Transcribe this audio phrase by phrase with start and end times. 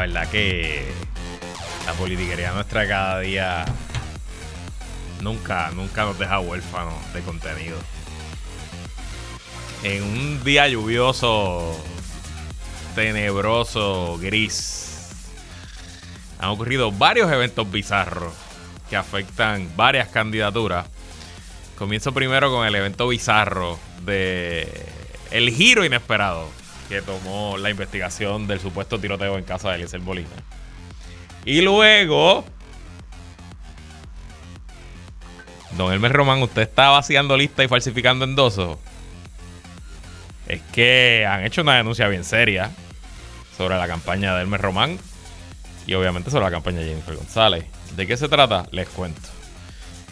[0.00, 0.82] La verdad que
[1.84, 3.66] la politiquería nuestra cada día
[5.20, 7.76] nunca, nunca nos deja huérfanos de contenido.
[9.82, 11.78] En un día lluvioso,
[12.94, 15.10] tenebroso, gris,
[16.38, 18.32] han ocurrido varios eventos bizarros
[18.88, 20.86] que afectan varias candidaturas.
[21.76, 24.66] Comienzo primero con el evento bizarro de
[25.30, 26.59] el giro inesperado
[26.90, 30.28] que tomó la investigación del supuesto tiroteo en casa de Eliezer Bolina.
[31.44, 32.44] Y luego,
[35.76, 38.76] don Elmer Román, usted está vaciando lista y falsificando endosos.
[40.48, 42.72] Es que han hecho una denuncia bien seria
[43.56, 44.98] sobre la campaña de Elmer Román
[45.86, 47.66] y obviamente sobre la campaña de Jennifer González.
[47.94, 48.66] ¿De qué se trata?
[48.72, 49.39] Les cuento.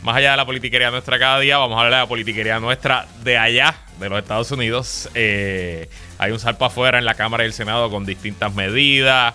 [0.02, 3.06] Más allá de la politiquería nuestra cada día, vamos a hablar de la politiquería nuestra
[3.24, 5.08] de allá, de los Estados Unidos.
[5.14, 9.34] Eh, hay un salpo afuera en la Cámara y el Senado con distintas medidas,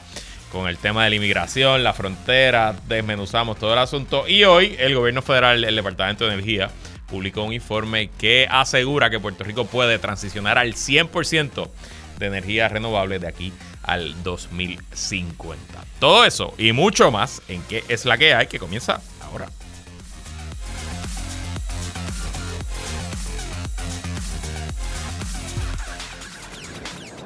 [0.52, 4.26] con el tema de la inmigración, la frontera, desmenuzamos todo el asunto.
[4.27, 6.70] Y hoy el gobierno federal, el Departamento de Energía,
[7.07, 11.70] publicó un informe que asegura que Puerto Rico puede transicionar al 100%
[12.20, 13.51] de energía renovable de aquí
[13.84, 15.62] al 2050.
[15.99, 19.48] Todo eso y mucho más en qué es la que hay que comienza ahora.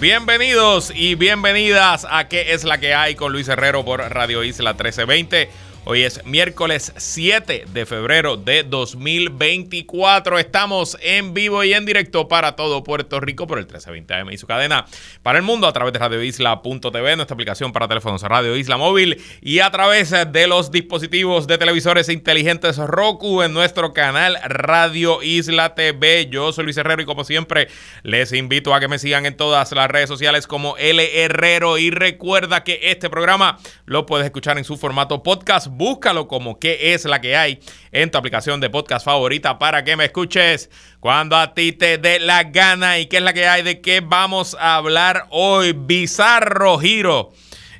[0.00, 3.14] bienvenidos y bienvenidas a ¿Qué es la que hay?
[3.14, 5.48] con Luis Herrero por Radio Isla 1320.
[5.88, 10.36] Hoy es miércoles 7 de febrero de 2024.
[10.40, 14.36] Estamos en vivo y en directo para todo Puerto Rico por el 1320 AM y
[14.36, 14.86] su cadena
[15.22, 19.60] para el mundo a través de radioisla.tv, nuestra aplicación para teléfonos Radio Isla Móvil y
[19.60, 26.26] a través de los dispositivos de televisores inteligentes Roku en nuestro canal Radio Isla TV.
[26.28, 27.68] Yo soy Luis Herrero y como siempre
[28.02, 31.92] les invito a que me sigan en todas las redes sociales como L Herrero y
[31.92, 37.04] recuerda que este programa lo puedes escuchar en su formato podcast búscalo como qué es
[37.04, 37.60] la que hay
[37.92, 40.70] en tu aplicación de podcast favorita para que me escuches
[41.00, 44.00] cuando a ti te dé la gana y qué es la que hay de qué
[44.00, 45.72] vamos a hablar hoy.
[45.72, 47.32] Bizarro giro.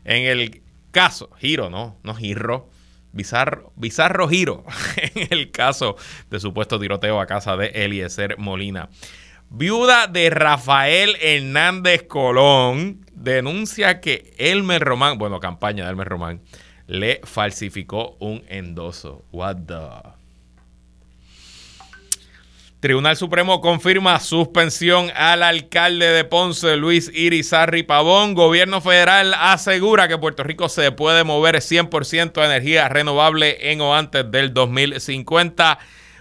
[0.05, 2.69] En el caso, giro, no, no giro.
[3.13, 4.65] Bizarro, bizarro giro
[4.97, 5.97] en el caso
[6.29, 8.91] de supuesto tiroteo a casa de Eliezer Molina.
[9.49, 16.43] Viuda de Rafael Hernández Colón denuncia que Elmer Román, bueno, campaña de Elmer Román,
[16.87, 19.25] le falsificó un endoso.
[19.33, 20.17] What the?
[22.81, 28.35] Tribunal Supremo confirma suspensión al alcalde de Ponce, Luis Irizarri Pavón.
[28.35, 33.97] Gobierno federal asegura que Puerto Rico se puede mover 100% de energía renovable en o
[33.97, 35.79] antes del 2050.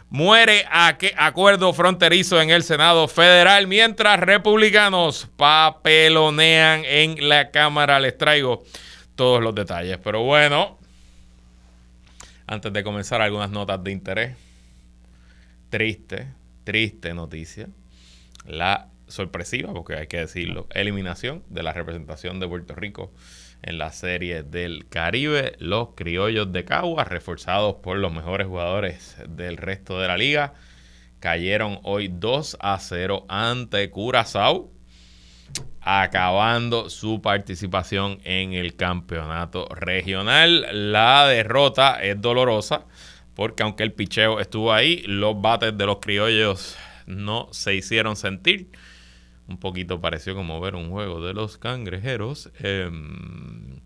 [0.10, 8.00] Muere a acuerdo fronterizo en el Senado federal, mientras republicanos papelonean en la Cámara.
[8.00, 8.64] Les traigo
[9.16, 9.98] todos los detalles.
[10.04, 10.78] Pero bueno,
[12.48, 14.38] antes de comenzar, algunas notas de interés.
[15.70, 16.28] Triste,
[16.64, 17.68] triste noticia.
[18.46, 23.12] La sorpresiva, porque hay que decirlo, eliminación de la representación de Puerto Rico
[23.62, 25.56] en la serie del Caribe.
[25.60, 30.54] Los criollos de Cagua, reforzados por los mejores jugadores del resto de la liga,
[31.20, 34.75] cayeron hoy 2 a 0 ante Curazao
[35.82, 40.92] acabando su participación en el campeonato regional.
[40.92, 42.86] La derrota es dolorosa
[43.36, 48.72] porque aunque el picheo estuvo ahí, los bates de los criollos no se hicieron sentir.
[49.48, 52.50] Un poquito pareció como ver un juego de los cangrejeros.
[52.60, 53.80] Em,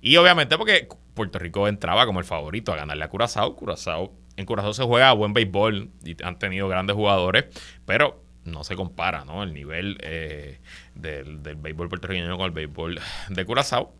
[0.00, 3.54] y obviamente porque Puerto Rico entraba como el favorito a ganarle a Curazao.
[3.54, 7.46] Curazao en Curazao se juega buen béisbol y han tenido grandes jugadores,
[7.84, 9.42] pero no se compara, ¿no?
[9.42, 10.58] El nivel eh,
[10.94, 13.94] del, del, béisbol puertorriqueño con el béisbol de Curazao.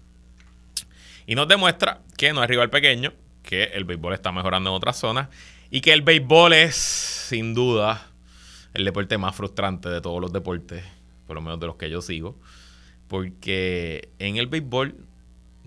[1.27, 3.13] Y nos demuestra que no es rival pequeño,
[3.43, 5.29] que el béisbol está mejorando en otras zonas
[5.71, 8.07] y que el béisbol es, sin duda,
[8.75, 10.85] el deporte más frustrante de todos los deportes,
[11.27, 12.39] por lo menos de los que yo sigo.
[13.09, 14.95] Porque en el béisbol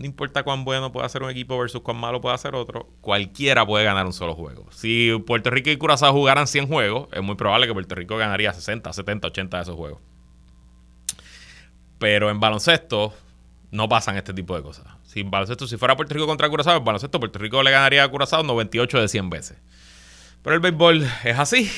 [0.02, 3.66] no importa cuán bueno pueda ser un equipo versus cuán malo pueda ser otro, cualquiera
[3.66, 4.66] puede ganar un solo juego.
[4.72, 8.52] Si Puerto Rico y Curazao jugaran 100 juegos, es muy probable que Puerto Rico ganaría
[8.52, 10.02] 60, 70, 80 de esos juegos.
[12.00, 13.14] Pero en baloncesto
[13.70, 14.88] no pasan este tipo de cosas.
[15.04, 18.10] Si baloncesto, si fuera Puerto Rico contra Curazao, en baloncesto Puerto Rico le ganaría a
[18.10, 19.58] Curazao 98 de 100 veces.
[20.42, 21.72] Pero el béisbol es así.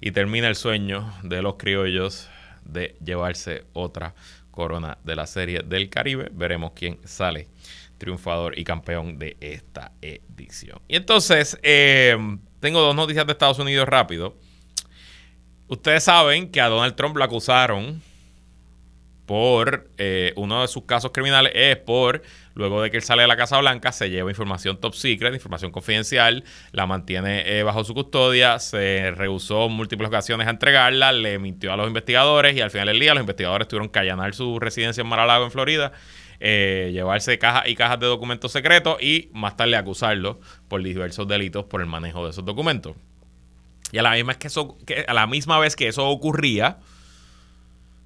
[0.00, 2.30] Y termina el sueño de los criollos
[2.64, 4.14] de llevarse otra
[4.60, 6.28] corona de la Serie del Caribe.
[6.32, 7.48] Veremos quién sale
[7.96, 10.80] triunfador y campeón de esta edición.
[10.86, 12.16] Y entonces, eh,
[12.60, 14.36] tengo dos noticias de Estados Unidos rápido.
[15.66, 18.02] Ustedes saben que a Donald Trump lo acusaron
[19.30, 22.20] por eh, uno de sus casos criminales es por,
[22.54, 25.70] luego de que él sale de la Casa Blanca, se lleva información top secret, información
[25.70, 26.42] confidencial,
[26.72, 31.72] la mantiene eh, bajo su custodia, se rehusó en múltiples ocasiones a entregarla, le mintió
[31.72, 35.02] a los investigadores y al final del día los investigadores tuvieron que allanar su residencia
[35.02, 35.92] en Mar-a-Lago, en Florida,
[36.40, 41.66] eh, llevarse cajas y cajas de documentos secretos y más tarde acusarlo por diversos delitos
[41.66, 42.96] por el manejo de esos documentos.
[43.92, 46.78] Y a la misma, que eso, que a la misma vez que eso ocurría,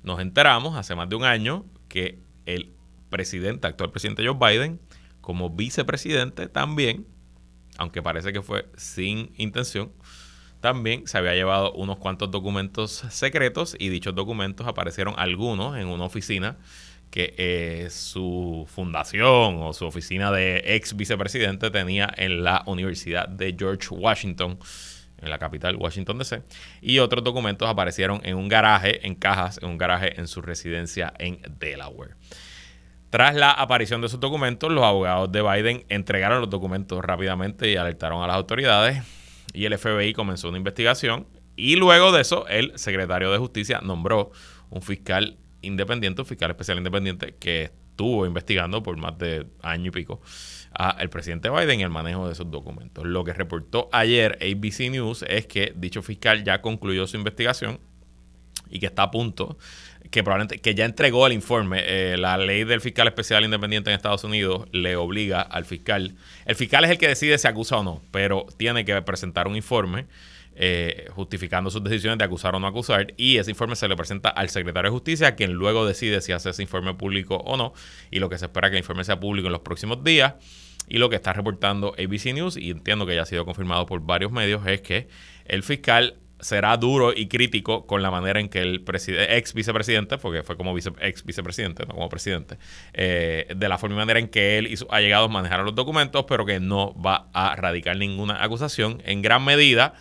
[0.05, 2.73] nos enteramos hace más de un año que el
[3.11, 4.81] presidente, actual presidente Joe Biden,
[5.21, 7.07] como vicepresidente también,
[7.79, 9.93] aunque parece que fue sin intención,
[10.61, 16.05] también se había llevado unos cuantos documentos secretos y dichos documentos aparecieron algunos en una
[16.05, 16.59] oficina
[17.11, 23.55] que eh, su fundación o su oficina de ex vicepresidente tenía en la Universidad de
[23.57, 24.59] George Washington
[25.25, 26.43] en la capital, Washington DC,
[26.81, 31.13] y otros documentos aparecieron en un garaje, en cajas, en un garaje en su residencia
[31.19, 32.15] en Delaware.
[33.11, 37.77] Tras la aparición de esos documentos, los abogados de Biden entregaron los documentos rápidamente y
[37.77, 39.03] alertaron a las autoridades
[39.53, 44.33] y el FBI comenzó una investigación y luego de eso el secretario de Justicia nombró
[44.71, 49.91] un fiscal independiente, un fiscal especial independiente que estuvo investigando por más de año y
[49.93, 50.21] pico
[50.75, 53.05] al presidente Biden el manejo de esos documentos.
[53.05, 57.79] Lo que reportó ayer ABC News es que dicho fiscal ya concluyó su investigación
[58.71, 59.57] y que está a punto,
[60.11, 61.83] que probablemente que ya entregó el informe.
[61.85, 66.17] Eh, la ley del fiscal especial independiente en Estados Unidos le obliga al fiscal.
[66.45, 69.57] El fiscal es el que decide si acusa o no, pero tiene que presentar un
[69.57, 70.07] informe.
[70.57, 74.29] Eh, justificando sus decisiones de acusar o no acusar y ese informe se le presenta
[74.29, 77.75] al secretario de justicia quien luego decide si hace ese informe público o no
[78.13, 80.35] y lo que se espera que el informe sea público en los próximos días
[80.89, 84.01] y lo que está reportando ABC News, y entiendo que ya ha sido confirmado por
[84.01, 85.09] varios medios, es que
[85.47, 90.43] el fiscal será duro y crítico con la manera en que el ex vicepresidente, porque
[90.43, 92.59] fue como ex vicepresidente, no como presidente,
[92.93, 96.27] eh, de la forma y manera en que él y sus allegados manejaron los documentos,
[96.29, 99.95] pero que no va a radicar ninguna acusación en gran medida,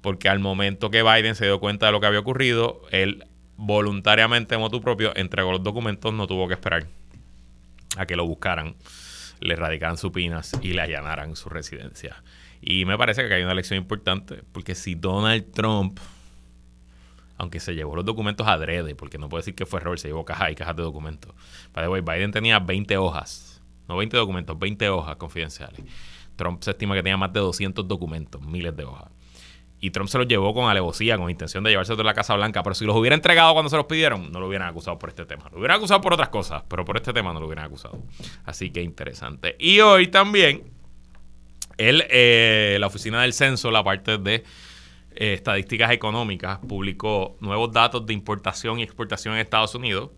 [0.00, 3.24] porque al momento que Biden se dio cuenta de lo que había ocurrido, él
[3.56, 6.86] voluntariamente, motu propio, entregó los documentos, no tuvo que esperar
[7.96, 8.76] a que lo buscaran
[9.40, 12.22] le radicaran supinas y le allanaran su residencia.
[12.60, 16.00] Y me parece que hay una lección importante, porque si Donald Trump,
[17.36, 20.24] aunque se llevó los documentos adrede, porque no puede decir que fue error, se llevó
[20.24, 21.34] cajas y cajas de documentos.
[21.72, 25.80] By Biden tenía 20 hojas, no 20 documentos, 20 hojas confidenciales.
[26.36, 29.17] Trump se estima que tenía más de 200 documentos, miles de hojas
[29.80, 32.62] y Trump se los llevó con alevosía, con intención de llevarse de la Casa Blanca.
[32.62, 35.24] Pero si los hubiera entregado cuando se los pidieron, no lo hubieran acusado por este
[35.24, 35.48] tema.
[35.52, 37.98] Lo hubieran acusado por otras cosas, pero por este tema no lo hubieran acusado.
[38.44, 39.56] Así que interesante.
[39.58, 40.64] Y hoy también,
[41.76, 44.42] eh, la Oficina del Censo, la parte de
[45.14, 50.10] eh, Estadísticas Económicas, publicó nuevos datos de importación y exportación en Estados Unidos.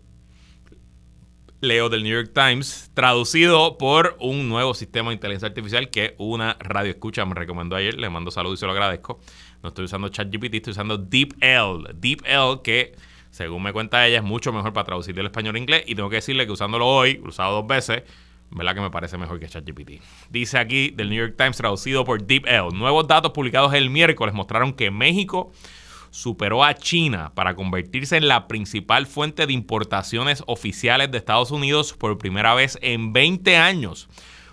[1.63, 6.57] Leo del New York Times, traducido por un nuevo sistema de inteligencia artificial que una
[6.59, 7.99] radio escucha me recomendó ayer.
[7.99, 9.19] Le mando saludos y se lo agradezco
[9.63, 11.93] no estoy usando ChatGPT, estoy usando DeepL.
[11.95, 12.95] DeepL que,
[13.29, 15.83] según me cuenta ella, es mucho mejor para traducir del español al inglés.
[15.85, 18.03] Y tengo que decirle que usándolo hoy, usado dos veces,
[18.49, 20.01] ¿verdad que me parece mejor que ChatGPT?
[20.29, 22.75] Dice aquí del New York Times, traducido por DeepL.
[22.75, 25.51] Nuevos datos publicados el miércoles mostraron que México
[26.09, 31.93] superó a China para convertirse en la principal fuente de importaciones oficiales de Estados Unidos
[31.93, 34.09] por primera vez en 20 años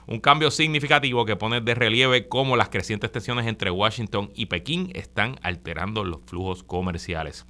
[0.09, 4.91] un cambio significativo que pone de relieve cómo las crecientes tensiones entre Washington y Pekín
[4.95, 7.47] están alterando los flujos comerciales.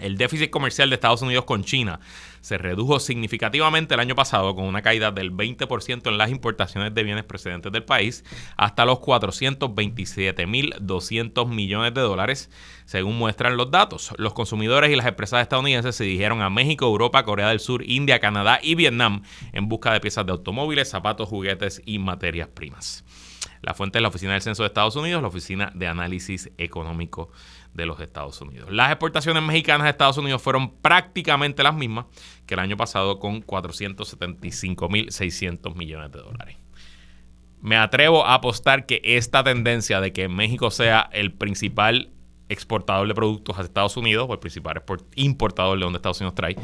[0.00, 2.00] El déficit comercial de Estados Unidos con China
[2.40, 7.04] se redujo significativamente el año pasado con una caída del 20% en las importaciones de
[7.04, 8.24] bienes procedentes del país
[8.56, 12.50] hasta los 427.200 millones de dólares,
[12.86, 14.12] según muestran los datos.
[14.18, 18.18] Los consumidores y las empresas estadounidenses se dirigieron a México, Europa, Corea del Sur, India,
[18.18, 19.22] Canadá y Vietnam
[19.52, 23.04] en busca de piezas de automóviles, zapatos, juguetes y materias primas.
[23.62, 27.30] La fuente es la Oficina del Censo de Estados Unidos, la Oficina de Análisis Económico
[27.74, 28.72] de los Estados Unidos.
[28.72, 32.06] Las exportaciones mexicanas a Estados Unidos fueron prácticamente las mismas
[32.46, 36.56] que el año pasado con 475.600 millones de dólares.
[37.60, 42.10] Me atrevo a apostar que esta tendencia de que México sea el principal
[42.48, 44.82] exportador de productos a Estados Unidos o el principal
[45.16, 46.56] importador de donde Estados Unidos trae,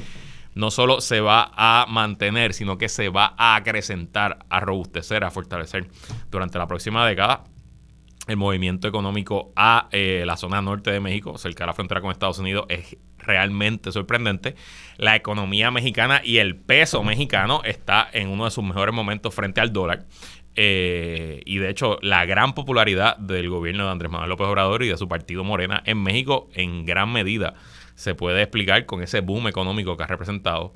[0.55, 5.31] no solo se va a mantener, sino que se va a acrecentar, a robustecer, a
[5.31, 5.89] fortalecer
[6.31, 7.45] durante la próxima década
[8.31, 12.11] el movimiento económico a eh, la zona norte de México, cerca de la frontera con
[12.11, 14.55] Estados Unidos, es realmente sorprendente.
[14.97, 19.61] La economía mexicana y el peso mexicano está en uno de sus mejores momentos frente
[19.61, 20.07] al dólar.
[20.57, 24.89] Eh, y de hecho, la gran popularidad del gobierno de Andrés Manuel López Obrador y
[24.89, 27.55] de su partido Morena en México, en gran medida,
[27.95, 30.73] se puede explicar con ese boom económico que ha representado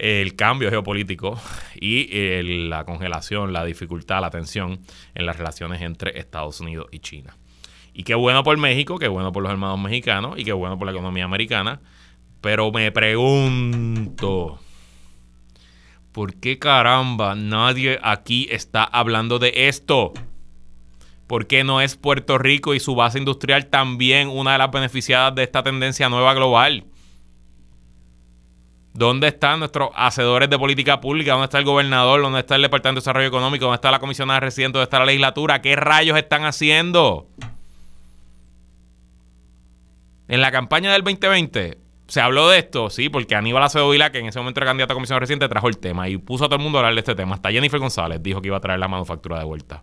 [0.00, 1.38] el cambio geopolítico
[1.78, 4.80] y eh, la congelación, la dificultad, la tensión
[5.14, 7.36] en las relaciones entre Estados Unidos y China.
[7.92, 10.86] Y qué bueno por México, qué bueno por los hermanos mexicanos y qué bueno por
[10.86, 11.80] la economía americana.
[12.40, 14.58] Pero me pregunto,
[16.12, 20.14] ¿por qué caramba nadie aquí está hablando de esto?
[21.26, 25.34] ¿Por qué no es Puerto Rico y su base industrial también una de las beneficiadas
[25.34, 26.86] de esta tendencia nueva global?
[29.00, 31.32] ¿Dónde están nuestros hacedores de política pública?
[31.32, 32.20] ¿Dónde está el gobernador?
[32.20, 33.64] ¿Dónde está el Departamento de Desarrollo Económico?
[33.64, 34.76] ¿Dónde está la comisionada residente?
[34.76, 35.62] ¿Dónde está la legislatura?
[35.62, 37.26] ¿Qué rayos están haciendo?
[40.28, 41.78] En la campaña del 2020
[42.08, 44.92] se habló de esto, sí, porque Aníbal Acevedo Vila, que en ese momento era candidato
[44.92, 47.00] a comisión reciente, trajo el tema y puso a todo el mundo a hablar de
[47.00, 47.36] este tema.
[47.36, 49.82] Hasta Jennifer González dijo que iba a traer la manufactura de vuelta.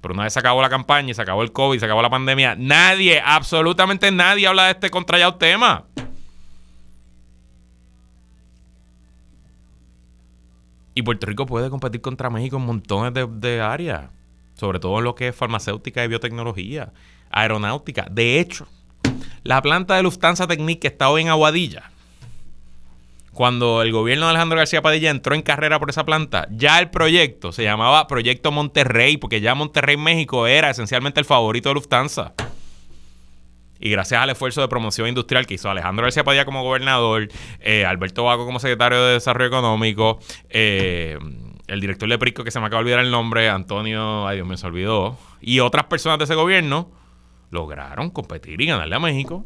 [0.00, 2.08] Pero una vez se acabó la campaña y se acabó el COVID, se acabó la
[2.08, 5.84] pandemia, nadie, absolutamente nadie habla de este contrallado tema.
[10.98, 14.10] Y Puerto Rico puede competir contra México en montones de, áreas,
[14.54, 16.92] sobre todo en lo que es farmacéutica y biotecnología,
[17.30, 18.08] aeronáutica.
[18.10, 18.66] De hecho,
[19.44, 21.92] la planta de Lufthansa Technique que está hoy en Aguadilla,
[23.32, 26.90] cuando el gobierno de Alejandro García Padilla entró en carrera por esa planta, ya el
[26.90, 32.34] proyecto se llamaba Proyecto Monterrey, porque ya Monterrey, México, era esencialmente el favorito de Lufthansa.
[33.80, 37.28] Y gracias al esfuerzo de promoción industrial que hizo Alejandro García Padilla como gobernador,
[37.60, 40.18] eh, Alberto Vago como secretario de Desarrollo Económico,
[40.48, 41.18] eh,
[41.68, 44.48] el director de Prisco, que se me acaba de olvidar el nombre, Antonio, ay Dios
[44.48, 46.90] me se olvidó, y otras personas de ese gobierno,
[47.50, 49.44] lograron competir y ganarle a México.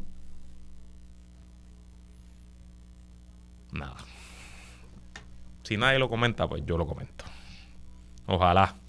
[3.72, 3.96] Nada.
[5.62, 7.24] Si nadie lo comenta, pues yo lo comento.
[8.26, 8.81] Ojalá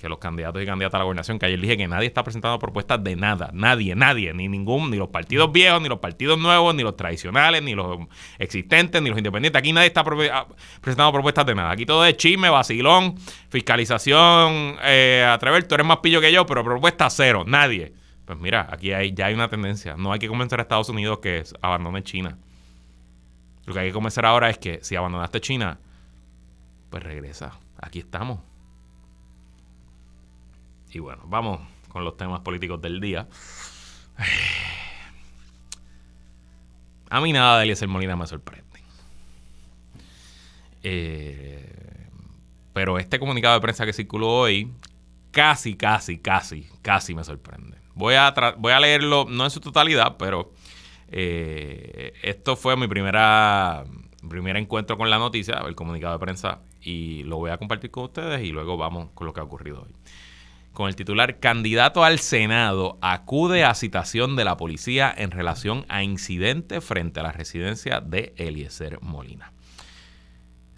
[0.00, 2.58] que los candidatos y candidatas a la gobernación, que ayer dije que nadie está presentando
[2.58, 6.74] propuestas de nada, nadie, nadie, ni ningún, ni los partidos viejos, ni los partidos nuevos,
[6.74, 7.98] ni los tradicionales, ni los
[8.38, 9.58] existentes, ni los independientes.
[9.58, 10.46] Aquí nadie está ah,
[10.80, 11.70] presentando propuestas de nada.
[11.70, 13.16] Aquí todo es chisme, vacilón,
[13.50, 17.92] fiscalización, eh, Atrever, tú eres más pillo que yo, pero propuesta cero, nadie.
[18.24, 19.96] Pues mira, aquí hay, ya hay una tendencia.
[19.98, 22.38] No hay que convencer a Estados Unidos que abandone China.
[23.66, 25.78] Lo que hay que convencer ahora es que si abandonaste China,
[26.88, 27.52] pues regresa.
[27.78, 28.49] Aquí estamos.
[30.92, 33.28] Y bueno, vamos con los temas políticos del día.
[37.10, 38.66] A mí nada de Eliezer Molina me sorprende.
[40.82, 42.08] Eh,
[42.72, 44.72] pero este comunicado de prensa que circuló hoy,
[45.30, 47.78] casi, casi, casi, casi me sorprende.
[47.94, 50.52] Voy a, voy a leerlo, no en su totalidad, pero
[51.08, 53.84] eh, esto fue mi primera
[54.28, 58.04] primer encuentro con la noticia, el comunicado de prensa, y lo voy a compartir con
[58.04, 59.94] ustedes y luego vamos con lo que ha ocurrido hoy
[60.72, 66.02] con el titular Candidato al Senado acude a citación de la policía en relación a
[66.02, 69.52] incidente frente a la residencia de Eliezer Molina.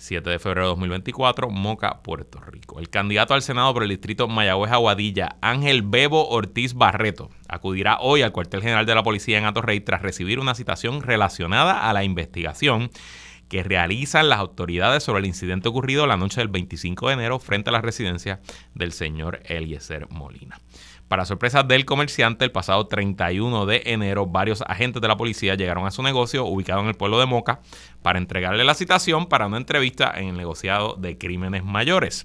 [0.02, 2.80] 7 de febrero de 2024, Moca, Puerto Rico.
[2.80, 8.22] El candidato al Senado por el distrito Mayagüez Aguadilla, Ángel Bebo Ortiz Barreto, acudirá hoy
[8.22, 12.02] al cuartel general de la policía en Atorrey tras recibir una citación relacionada a la
[12.02, 12.90] investigación
[13.52, 17.68] que realizan las autoridades sobre el incidente ocurrido la noche del 25 de enero frente
[17.68, 18.40] a la residencia
[18.75, 20.59] del señor Eliezer Molina.
[21.06, 25.87] Para sorpresa del comerciante, el pasado 31 de enero, varios agentes de la policía llegaron
[25.87, 27.61] a su negocio ubicado en el pueblo de Moca
[28.00, 32.25] para entregarle la citación para una entrevista en el negociado de crímenes mayores.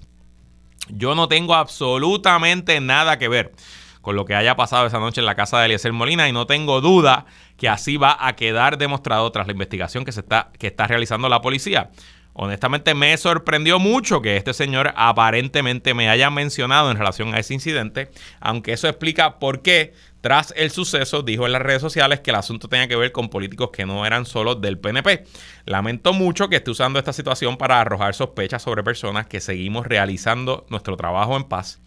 [0.88, 3.52] Yo no tengo absolutamente nada que ver
[4.00, 6.46] con lo que haya pasado esa noche en la casa de Eliezer Molina y no
[6.46, 7.26] tengo duda
[7.56, 11.28] que así va a quedar demostrado tras la investigación que, se está, que está realizando
[11.28, 11.90] la policía.
[12.40, 17.52] Honestamente me sorprendió mucho que este señor aparentemente me haya mencionado en relación a ese
[17.52, 22.30] incidente, aunque eso explica por qué tras el suceso dijo en las redes sociales que
[22.30, 25.24] el asunto tenía que ver con políticos que no eran solo del PNP.
[25.64, 30.64] Lamento mucho que esté usando esta situación para arrojar sospechas sobre personas que seguimos realizando
[30.70, 31.80] nuestro trabajo en paz,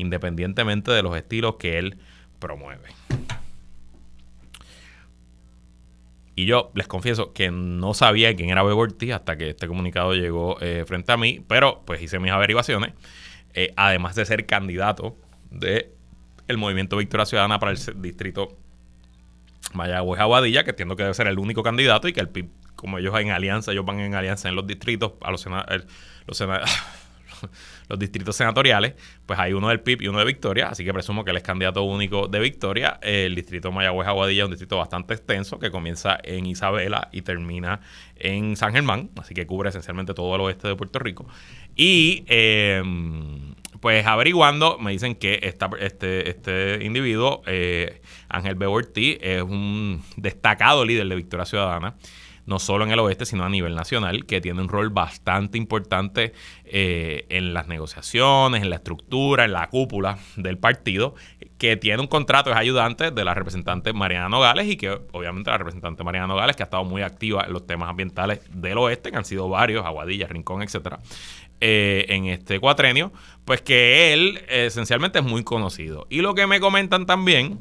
[0.00, 1.98] independientemente de los estilos que él
[2.38, 2.88] promueve.
[6.38, 10.14] Y yo les confieso que no sabía quién era Bebo Ortiz hasta que este comunicado
[10.14, 12.92] llegó eh, frente a mí, pero pues hice mis averiguaciones.
[13.54, 15.16] Eh, además de ser candidato
[15.50, 15.86] del
[16.46, 18.56] el Movimiento Victoria Ciudadana para el distrito
[19.72, 22.98] Mayagüez Aguadilla, que entiendo que debe ser el único candidato y que el PIB, como
[22.98, 25.86] ellos en alianza, ellos van en alianza en los distritos, a los senadores,
[26.26, 26.38] los,
[27.88, 28.94] los distritos senatoriales,
[29.26, 31.42] pues hay uno del PIB y uno de Victoria, así que presumo que él es
[31.42, 32.98] candidato único de Victoria.
[33.02, 37.80] El distrito Mayagüez-Aguadilla es un distrito bastante extenso que comienza en Isabela y termina
[38.16, 41.26] en San Germán, así que cubre esencialmente todo el oeste de Puerto Rico.
[41.74, 48.66] Y em, pues averiguando, me dicen que esta, este, este individuo, eh, Ángel B.
[49.20, 51.94] Es un destacado líder de Victoria Ciudadana
[52.46, 56.32] no solo en el oeste, sino a nivel nacional, que tiene un rol bastante importante
[56.64, 61.14] eh, en las negociaciones, en la estructura, en la cúpula del partido,
[61.58, 65.58] que tiene un contrato, es ayudante de la representante Mariana Nogales y que obviamente la
[65.58, 69.16] representante Mariana Nogales, que ha estado muy activa en los temas ambientales del oeste, que
[69.16, 71.00] han sido varios, Aguadilla, Rincón, etcétera,
[71.60, 73.12] eh, en este cuatrenio,
[73.44, 76.06] pues que él esencialmente es muy conocido.
[76.10, 77.58] Y lo que me comentan también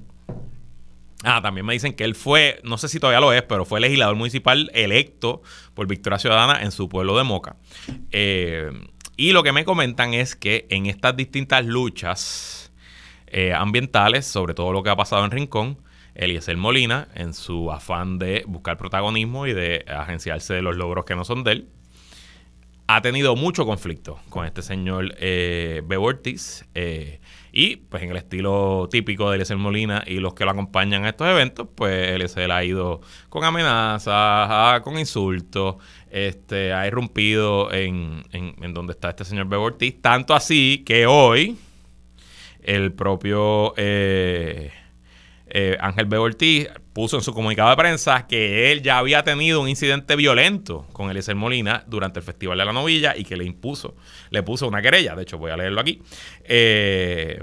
[1.28, 3.80] Ah, también me dicen que él fue, no sé si todavía lo es, pero fue
[3.80, 5.42] legislador municipal electo
[5.74, 7.56] por Victoria Ciudadana en su pueblo de Moca.
[8.12, 8.70] Eh,
[9.18, 12.72] y lo que me comentan es que en estas distintas luchas
[13.26, 15.80] eh, ambientales, sobre todo lo que ha pasado en Rincón,
[16.14, 21.16] Eliezer Molina, en su afán de buscar protagonismo y de agenciarse de los logros que
[21.16, 21.70] no son de él,
[22.86, 25.82] ha tenido mucho conflicto con este señor eh,
[27.56, 31.10] y pues en el estilo típico de Eliezer Molina y los que lo acompañan a
[31.10, 35.78] estos eventos, pues Eliezer ha ido con amenazas, con insultos,
[36.12, 39.72] este, ha irrumpido en, en, donde está este señor Bebo
[40.02, 41.58] tanto así que hoy
[42.62, 44.74] el propio eh,
[45.48, 46.18] eh, Ángel B.
[46.18, 50.88] Ortiz puso en su comunicado de prensa que él ya había tenido un incidente violento
[50.94, 53.98] con Eliezer Molina durante el Festival de la Novilla y que le impuso,
[54.30, 55.14] le puso una querella.
[55.14, 56.02] De hecho, voy a leerlo aquí.
[56.46, 57.38] Eh,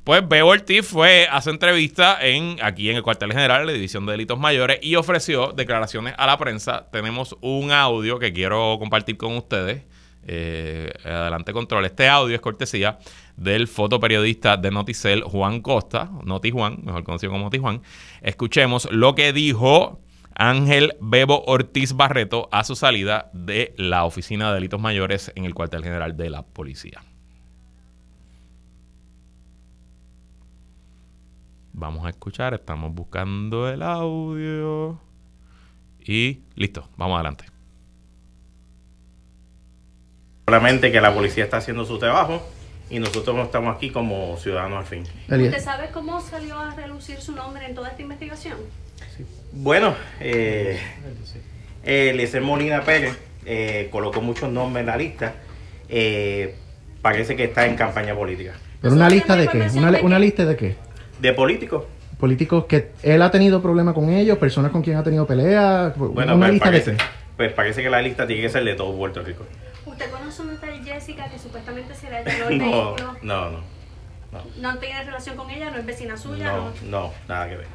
[0.08, 3.72] Pues Bebo Ortiz fue a su entrevista en, aquí en el cuartel general de la
[3.72, 6.88] División de Delitos Mayores y ofreció declaraciones a la prensa.
[6.90, 9.84] Tenemos un audio que quiero compartir con ustedes
[10.26, 11.84] eh, adelante control.
[11.84, 12.98] Este audio es cortesía
[13.36, 17.82] del fotoperiodista de Noticel, Juan Costa, Noti Juan, mejor conocido como Noti Juan.
[18.20, 20.00] Escuchemos lo que dijo
[20.34, 25.54] Ángel Bebo Ortiz Barreto a su salida de la Oficina de Delitos Mayores en el
[25.54, 27.02] cuartel general de la policía.
[31.72, 35.00] Vamos a escuchar, estamos buscando el audio.
[36.00, 37.57] Y listo, vamos adelante.
[40.48, 42.42] Solamente que la policía está haciendo su trabajo
[42.88, 45.02] y nosotros estamos aquí como ciudadanos al fin.
[45.28, 48.56] ¿Usted sabe cómo salió a relucir su nombre en toda esta investigación?
[49.52, 50.80] Bueno, eh,
[51.84, 55.34] Eliezer Molina Pérez eh, colocó muchos nombres en la lista.
[55.90, 56.54] Eh,
[57.02, 58.54] parece que está en campaña política.
[58.80, 59.68] ¿Pero una lista de qué?
[60.02, 60.76] ¿Una, lista de qué?
[61.20, 61.84] De políticos.
[62.18, 65.94] Políticos que él ha tenido problemas con ellos, personas con quien ha tenido peleas.
[65.94, 66.96] Bueno, una pues lista de qué?
[67.36, 69.44] Pues parece que la lista tiene que ser de todo Puerto Rico.
[69.88, 74.42] ¿Usted conoce una tal Jessica que supuestamente se le llevó el no, No, no, no.
[74.60, 75.70] ¿No tiene relación con ella?
[75.70, 76.52] ¿No es vecina suya?
[76.52, 77.66] No, no, nada que ver.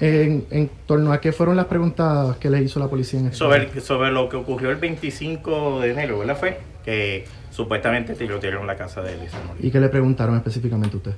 [0.00, 3.38] En, en, torno a qué fueron las preguntas que le hizo la policía en este
[3.38, 6.36] sobre, sobre lo que ocurrió el 25 de enero, ¿verdad?
[6.36, 11.14] Fue que supuestamente tirotearon la casa de Elisa ¿Y qué le preguntaron específicamente a usted?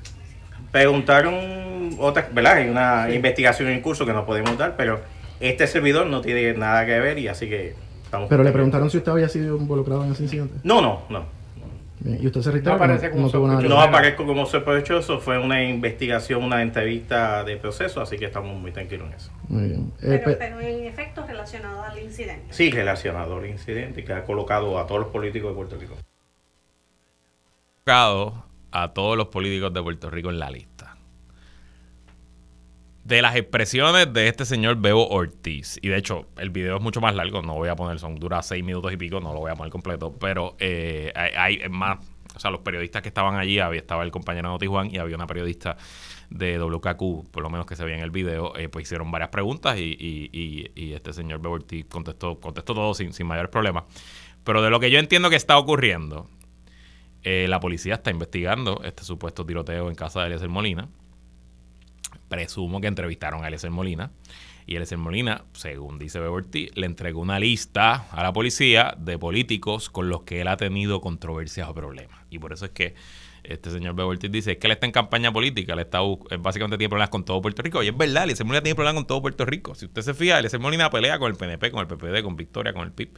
[0.70, 2.58] Preguntaron otras, ¿verdad?
[2.58, 5.00] Hay una investigación en curso que no podemos dar, pero
[5.40, 7.74] este servidor no tiene nada que ver y así que
[8.28, 10.54] pero le preguntaron si usted había sido involucrado en ese incidente.
[10.62, 11.24] No, no, no.
[12.04, 12.76] ¿Y usted se reitera?
[12.76, 18.00] No, aparece como no, no aparezco como sospechoso, fue una investigación, una entrevista de proceso,
[18.00, 19.32] así que estamos muy tranquilos en eso.
[19.48, 19.92] Muy bien.
[20.02, 22.46] Eh, pero, pero, en efecto relacionado al incidente.
[22.50, 25.94] Sí, relacionado al incidente que ha colocado a todos los políticos de Puerto Rico.
[27.84, 30.75] Colocado a todos los políticos de Puerto Rico en la lista
[33.06, 35.78] de las expresiones de este señor Bebo Ortiz.
[35.80, 38.42] Y de hecho, el video es mucho más largo, no voy a poner, son dura
[38.42, 42.40] seis minutos y pico, no lo voy a poner completo, pero eh, hay, más, o
[42.40, 45.28] sea, los periodistas que estaban allí, había, estaba el compañero Noti Juan y había una
[45.28, 45.76] periodista
[46.30, 49.30] de WKQ, por lo menos que se veía en el video, eh, pues hicieron varias
[49.30, 53.84] preguntas y, y, y, este señor Bebo Ortiz contestó, contestó todo sin, sin mayores problemas.
[54.42, 56.28] Pero de lo que yo entiendo que está ocurriendo,
[57.22, 60.88] eh, la policía está investigando este supuesto tiroteo en casa de Eliezer Molina
[62.28, 64.10] presumo que entrevistaron a Eliezer Molina.
[64.66, 69.90] Y Eliezer Molina, según dice Beborti, le entregó una lista a la policía de políticos
[69.90, 72.18] con los que él ha tenido controversias o problemas.
[72.30, 72.94] Y por eso es que
[73.44, 76.00] este señor Bebortis dice que él está en campaña política, él está
[76.40, 77.82] básicamente tiene problemas con todo Puerto Rico.
[77.82, 79.74] Y es verdad, Eliezer Molina tiene problemas con todo Puerto Rico.
[79.76, 82.72] Si usted se fija, Eliezer Molina pelea con el PNP, con el PPD, con Victoria,
[82.72, 83.10] con el PIB,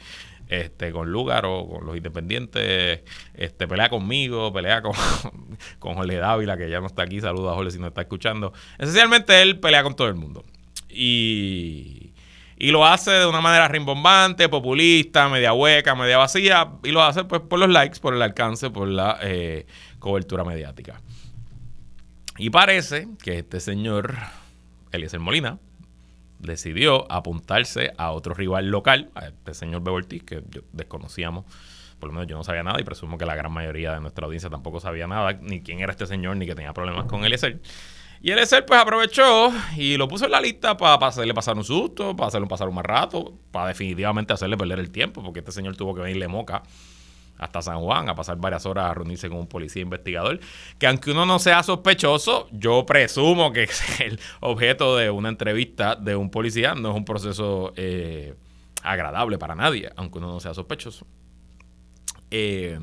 [0.49, 3.01] este, con Lugar o con los independientes,
[3.35, 4.93] este, pelea conmigo, pelea con,
[5.79, 8.53] con Jorge Dávila, que ya no está aquí, saluda a Jorge si no está escuchando.
[8.79, 10.45] Esencialmente él pelea con todo el mundo.
[10.89, 12.13] Y,
[12.57, 17.25] y lo hace de una manera rimbombante, populista, media hueca, media vacía, y lo hace
[17.25, 19.19] pues por los likes, por el alcance, por la...
[19.23, 19.67] Eh,
[19.99, 21.01] cobertura mediática.
[22.37, 24.15] Y parece que este señor,
[24.93, 25.59] Eliezer Molina,
[26.39, 31.45] decidió apuntarse a otro rival local, a este señor Bebortis, que desconocíamos,
[31.99, 34.27] por lo menos yo no sabía nada y presumo que la gran mayoría de nuestra
[34.27, 37.61] audiencia tampoco sabía nada, ni quién era este señor, ni que tenía problemas con Eliezer.
[38.21, 42.17] Y Eliezer pues aprovechó y lo puso en la lista para hacerle pasar un susto,
[42.17, 45.77] para hacerle pasar un mal rato, para definitivamente hacerle perder el tiempo, porque este señor
[45.77, 46.63] tuvo que venirle moca
[47.39, 50.41] hasta San Juan a pasar varias horas a reunirse con un policía investigador,
[50.79, 55.95] que aunque uno no sea sospechoso, yo presumo que es el objeto de una entrevista
[55.95, 58.35] de un policía, no es un proceso eh,
[58.83, 61.07] agradable para nadie, aunque uno no sea sospechoso.
[62.31, 62.79] Eh,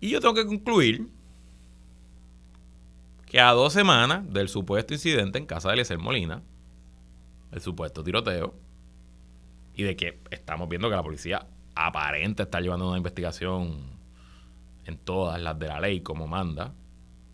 [0.00, 1.08] y yo tengo que concluir
[3.26, 6.42] que a dos semanas del supuesto incidente en casa de Eliezer Molina,
[7.52, 8.54] el supuesto tiroteo,
[9.74, 11.46] y de que estamos viendo que la policía
[11.86, 14.00] aparente estar llevando una investigación
[14.84, 16.74] en todas las de la ley como manda,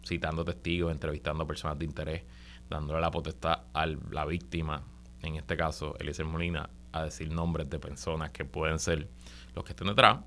[0.05, 2.23] citando testigos, entrevistando a personas de interés,
[2.69, 4.83] dándole la potestad a la víctima,
[5.23, 9.09] en este caso Eliezer Molina, a decir nombres de personas que pueden ser
[9.55, 10.21] los que estén detrás,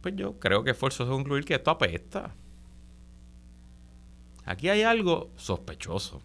[0.00, 2.34] pues yo creo que es forzoso concluir que esto apesta.
[4.44, 6.20] Aquí hay algo sospechoso.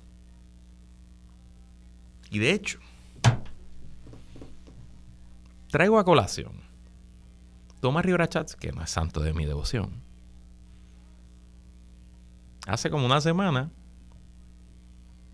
[2.29, 2.79] Y de hecho,
[5.69, 6.69] traigo a colación
[7.79, 10.03] Tomás Rivera Chats, que no es santo de mi devoción.
[12.67, 13.71] Hace como una semana,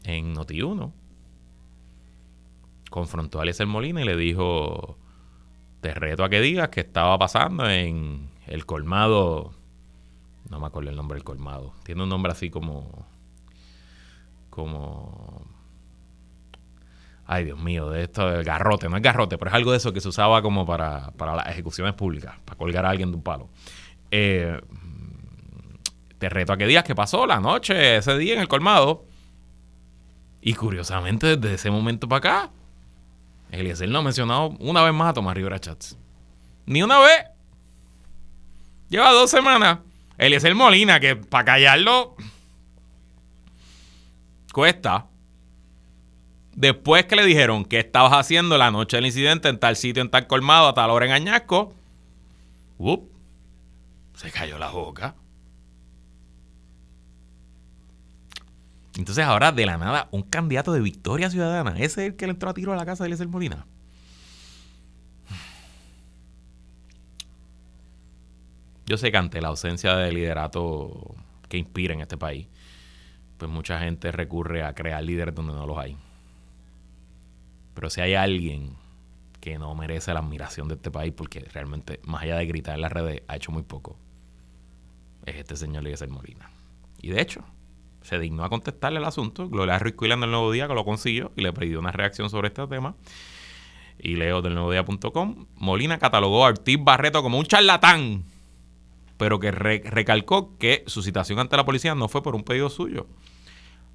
[0.04, 0.92] en Noti1,
[2.92, 4.98] confrontó a Eliezer Molina y le dijo:
[5.82, 9.54] Te reto a que digas qué estaba pasando en el colmado.
[10.50, 11.74] No me acuerdo el nombre del colmado.
[11.84, 13.08] Tiene un nombre así como.
[14.52, 15.44] como
[17.26, 19.92] ay Dios mío, de esto del garrote, no es garrote, pero es algo de eso
[19.94, 23.50] que se usaba como para, las ejecuciones públicas, para colgar a alguien de un palo.
[24.12, 24.60] Eh,
[26.18, 29.06] te reto a qué días que pasó la noche, ese día en el colmado.
[30.42, 32.52] Y curiosamente, desde ese momento para acá,
[33.52, 35.98] Eliezer no ha mencionado una vez más a Tomás Rivera Chats.
[36.66, 37.26] Ni una vez.
[38.90, 39.80] Lleva dos semanas.
[40.18, 42.16] Eliezer Molina, que para callarlo
[44.54, 45.08] cuesta.
[46.56, 50.10] Después que le dijeron que estabas haciendo la noche del incidente en tal sitio, en
[50.10, 51.74] tal colmado, a tal hora en Añasco,
[54.16, 55.16] se cayó la boca.
[58.98, 62.32] Entonces ahora de la nada, un candidato de Victoria Ciudadana, ese es el que le
[62.32, 63.66] entró a tiro a la casa de Eliezer Molina.
[68.86, 71.16] Yo sé que ante la ausencia de liderato
[71.50, 72.48] que inspira en este país,
[73.38, 75.98] pues mucha gente recurre a crear líderes donde no los hay.
[77.76, 78.76] Pero si hay alguien
[79.40, 82.82] que no merece la admiración de este país, porque realmente, más allá de gritar en
[82.82, 83.96] las redes, ha hecho muy poco,
[85.26, 86.50] es este señor Eliezer Molina.
[87.00, 87.44] Y de hecho,
[88.02, 89.50] se dignó a contestarle el asunto.
[89.50, 92.48] Gloria Ruiz en el Nuevo Día, que lo consiguió, y le pidió una reacción sobre
[92.48, 92.96] este tema.
[94.00, 94.58] Y leo del.
[95.56, 98.24] Molina catalogó a Ortiz Barreto como un charlatán,
[99.18, 103.08] pero que recalcó que su citación ante la policía no fue por un pedido suyo,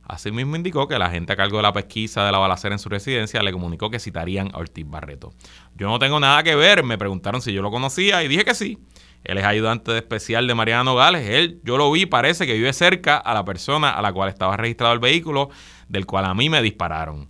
[0.04, 2.88] Asimismo indicó que la gente a cargo de la pesquisa de la balacera en su
[2.88, 5.32] residencia le comunicó que citarían a Ortiz Barreto.
[5.76, 8.54] Yo no tengo nada que ver, me preguntaron si yo lo conocía y dije que
[8.54, 8.78] sí.
[9.22, 11.28] Él es ayudante especial de Mariana Nogales.
[11.28, 14.56] Él, yo lo vi, parece que vive cerca a la persona a la cual estaba
[14.56, 15.50] registrado el vehículo,
[15.88, 17.28] del cual a mí me dispararon.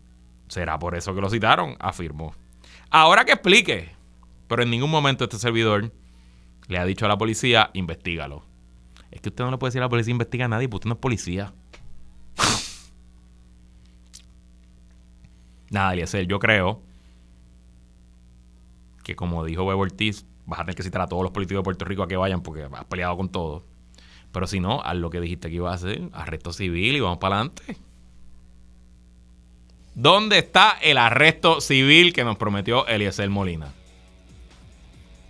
[0.48, 1.76] ¿Será por eso que lo citaron?
[1.80, 2.34] Afirmó.
[2.90, 3.90] Ahora que explique.
[4.48, 5.92] Pero en ningún momento este servidor
[6.66, 8.44] le ha dicho a la policía, investigalo.
[9.10, 10.88] Es que usted no le puede decir a la policía, investiga a nadie, porque usted
[10.88, 11.52] no es policía.
[15.70, 16.82] Nada, Eliezer, yo creo
[19.04, 21.64] que como dijo Bebo Ortiz, vas a tener que citar a todos los políticos de
[21.64, 23.62] Puerto Rico a que vayan porque has peleado con todos.
[24.32, 27.18] Pero si no, haz lo que dijiste que ibas a hacer, arresto civil y vamos
[27.18, 27.76] para adelante.
[29.94, 33.72] ¿Dónde está el arresto civil que nos prometió Eliezer Molina?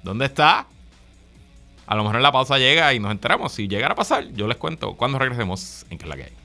[0.02, 0.66] ¿Dónde está?
[1.86, 3.52] A lo mejor en la pausa llega y nos enteramos.
[3.52, 6.39] Si llegara a pasar, yo les cuento cuando regresemos en que es la que hay.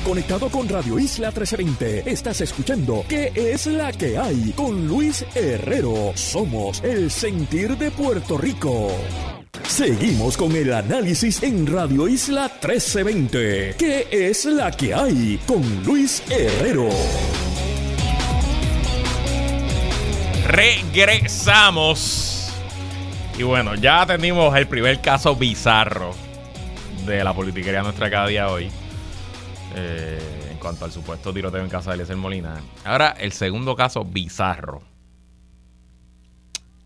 [0.00, 2.10] Conectado con Radio Isla 1320.
[2.10, 4.52] Estás escuchando ¿Qué es la que hay?
[4.56, 6.12] Con Luis Herrero.
[6.14, 8.88] Somos el sentir de Puerto Rico.
[9.68, 13.74] Seguimos con el análisis en Radio Isla 1320.
[13.78, 15.38] ¿Qué es la que hay?
[15.46, 16.88] Con Luis Herrero.
[20.46, 22.50] Regresamos.
[23.38, 26.14] Y bueno, ya tenemos el primer caso bizarro
[27.06, 28.70] de la politiquería nuestra cada día hoy.
[29.74, 32.60] Eh, en cuanto al supuesto tiroteo en casa de Eliezer Molina.
[32.84, 34.82] Ahora, el segundo caso bizarro.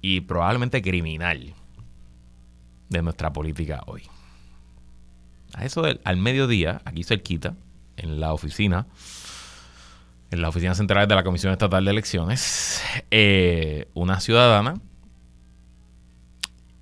[0.00, 1.54] Y probablemente criminal
[2.88, 4.02] de nuestra política hoy.
[5.54, 7.54] A eso del, al mediodía, aquí cerquita,
[7.96, 8.86] en la oficina,
[10.30, 14.74] en la oficina central de la Comisión Estatal de Elecciones, eh, una ciudadana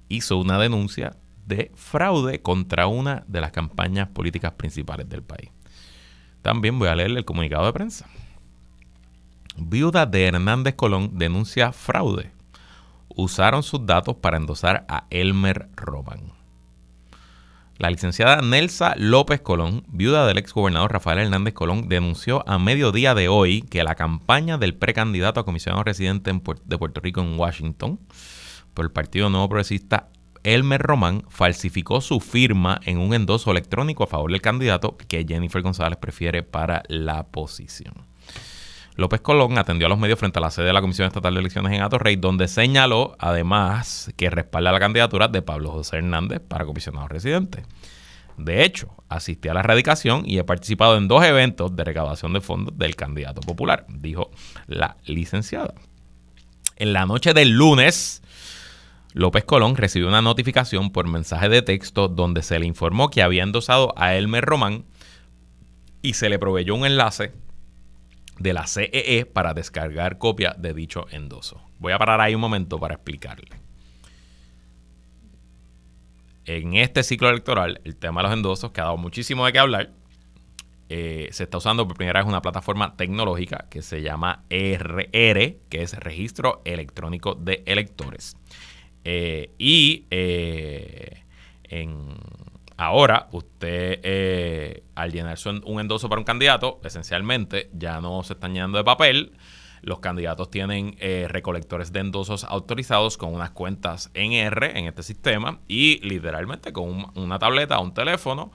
[0.09, 5.51] hizo una denuncia de fraude contra una de las campañas políticas principales del país.
[6.45, 8.07] También voy a leerle el comunicado de prensa.
[9.57, 12.33] Viuda de Hernández Colón denuncia fraude.
[13.09, 16.35] Usaron sus datos para endosar a Elmer Roman.
[17.79, 23.29] La licenciada Nelsa López Colón, viuda del exgobernador Rafael Hernández Colón, denunció a mediodía de
[23.29, 27.99] hoy que la campaña del precandidato a comisionado residente de Puerto Rico en Washington
[28.75, 30.11] por el Partido Nuevo Progresista
[30.45, 35.63] Elmer Román falsificó su firma en un endoso electrónico a favor del candidato que Jennifer
[35.63, 37.95] González prefiere para la posición.
[38.97, 41.41] López Colón atendió a los medios frente a la sede de la Comisión Estatal de
[41.41, 46.65] Elecciones en Atorrey, donde señaló además que respalda la candidatura de Pablo José Hernández para
[46.65, 47.65] comisionado residente.
[48.37, 52.41] De hecho, asistí a la erradicación y he participado en dos eventos de recaudación de
[52.41, 54.31] fondos del candidato popular, dijo
[54.67, 55.75] la licenciada.
[56.77, 58.23] En la noche del lunes,
[59.15, 63.45] López Colón recibió una notificación por mensaje de texto donde se le informó que había
[63.45, 64.87] endosado a Elmer Román
[66.03, 67.33] y se le proveyó un enlace
[68.41, 71.63] de la CEE para descargar copia de dicho endoso.
[71.79, 73.57] Voy a parar ahí un momento para explicarle.
[76.45, 79.61] En este ciclo electoral, el tema de los endosos, que ha dado muchísimo de qué
[79.61, 79.93] hablar,
[80.89, 85.83] eh, se está usando por primera vez una plataforma tecnológica que se llama RR, que
[85.83, 88.37] es Registro Electrónico de Electores.
[89.05, 91.25] Eh, y eh,
[91.65, 92.17] en,
[92.77, 98.23] ahora usted, eh, al llenar su en- un endoso para un candidato, esencialmente ya no
[98.23, 99.33] se están llenando de papel.
[99.83, 105.03] Los candidatos tienen eh, recolectores de endosos autorizados con unas cuentas en R en este
[105.03, 108.51] sistema y literalmente con un- una tableta o un teléfono.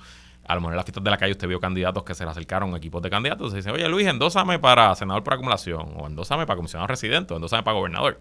[0.47, 2.31] A lo mejor en las fiestas de la calle usted vio candidatos que se le
[2.31, 6.47] acercaron equipos de candidatos y dicen, oye Luis, endósame para senador por acumulación, o endósame
[6.47, 8.19] para comisionado residente, o endósame para gobernador.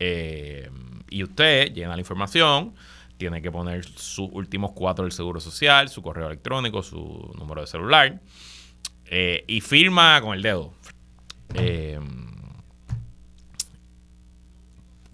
[0.00, 0.68] Eh,
[1.10, 2.74] y usted llena la información,
[3.18, 7.66] tiene que poner sus últimos cuatro del seguro social, su correo electrónico, su número de
[7.66, 8.20] celular,
[9.04, 10.72] eh, y firma con el dedo.
[11.54, 12.00] Eh,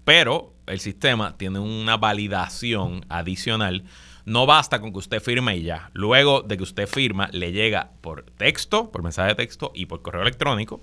[0.05, 3.83] pero el sistema tiene una validación adicional.
[4.23, 5.89] No basta con que usted firme y ya.
[5.93, 10.01] Luego de que usted firma, le llega por texto, por mensaje de texto y por
[10.01, 10.81] correo electrónico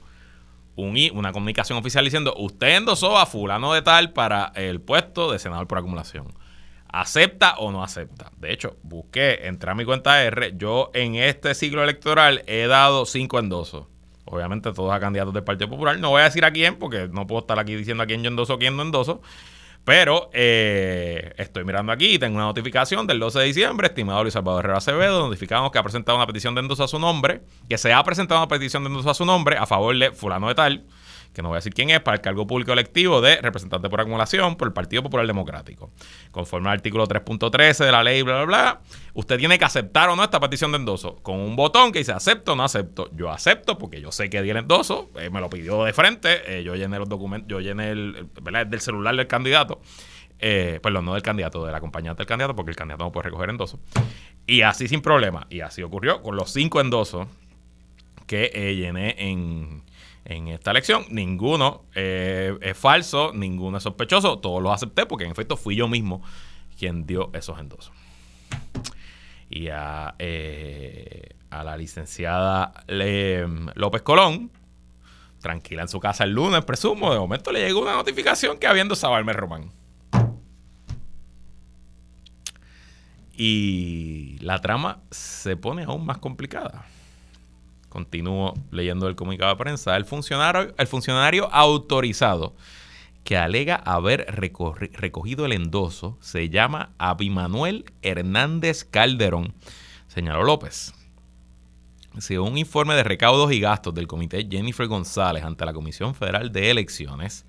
[0.76, 5.38] un una comunicación oficial diciendo usted endosó a fulano de tal para el puesto de
[5.38, 6.32] senador por acumulación.
[6.88, 8.30] ¿Acepta o no acepta?
[8.38, 10.54] De hecho, busqué, entré a mi cuenta R.
[10.56, 13.86] Yo en este ciclo electoral he dado cinco endosos.
[14.26, 15.98] Obviamente todos a candidatos del Partido Popular.
[15.98, 18.30] No voy a decir a quién porque no puedo estar aquí diciendo a quién yo
[18.30, 19.22] endoso, quién no endoso.
[19.84, 24.32] Pero eh, estoy mirando aquí y tengo una notificación del 12 de diciembre, estimado Luis
[24.32, 27.76] Salvador Herrera Acevedo, notificamos que ha presentado una petición de endoso a su nombre, que
[27.76, 30.54] se ha presentado una petición de endoso a su nombre a favor de fulano de
[30.54, 30.84] tal,
[31.34, 34.00] que no voy a decir quién es, para el cargo público electivo de representante por
[34.00, 35.90] acumulación por el Partido Popular Democrático.
[36.30, 38.80] Conforme al artículo 3.13 de la ley, bla, bla, bla,
[39.12, 42.12] usted tiene que aceptar o no esta petición de endoso con un botón que dice
[42.12, 43.10] acepto o no acepto.
[43.12, 46.58] Yo acepto porque yo sé que di el endoso, eh, me lo pidió de frente,
[46.58, 48.66] eh, yo llené los documentos, yo llené el, ¿verdad?
[48.66, 49.80] del celular del candidato.
[50.38, 53.50] Eh, perdón, no del candidato, del acompañante del candidato, porque el candidato no puede recoger
[53.50, 53.80] endoso.
[54.46, 55.46] Y así sin problema.
[55.50, 57.26] Y así ocurrió con los cinco endosos
[58.26, 59.82] que eh, llené en,
[60.24, 61.04] en esta elección.
[61.10, 64.38] Ninguno eh, es falso, ninguno es sospechoso.
[64.38, 66.22] Todos los acepté porque en efecto fui yo mismo
[66.78, 67.92] quien dio esos endosos.
[69.50, 71.30] Y a, eh,
[71.62, 74.50] la licenciada Le- López Colón,
[75.40, 78.66] tranquila en su casa el lunes, presumo, de momento le llegó una notificación que
[79.12, 79.70] a Elmer Román.
[83.36, 86.86] Y la trama se pone aún más complicada.
[87.94, 89.96] Continúo leyendo el comunicado de prensa.
[89.96, 92.56] El funcionario, el funcionario autorizado
[93.22, 94.26] que alega haber
[94.94, 99.54] recogido el endoso se llama Abimanuel Hernández Calderón,
[100.08, 100.92] señaló López.
[102.18, 106.50] Según un informe de recaudos y gastos del comité Jennifer González ante la Comisión Federal
[106.50, 107.46] de Elecciones,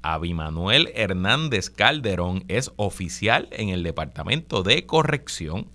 [0.00, 5.68] Abimanuel Hernández Calderón es oficial en el Departamento de Corrección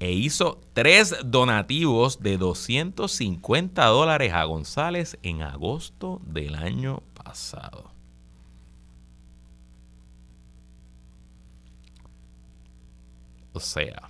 [0.00, 7.92] e hizo tres donativos de 250 dólares a González en agosto del año pasado.
[13.52, 14.08] O sea,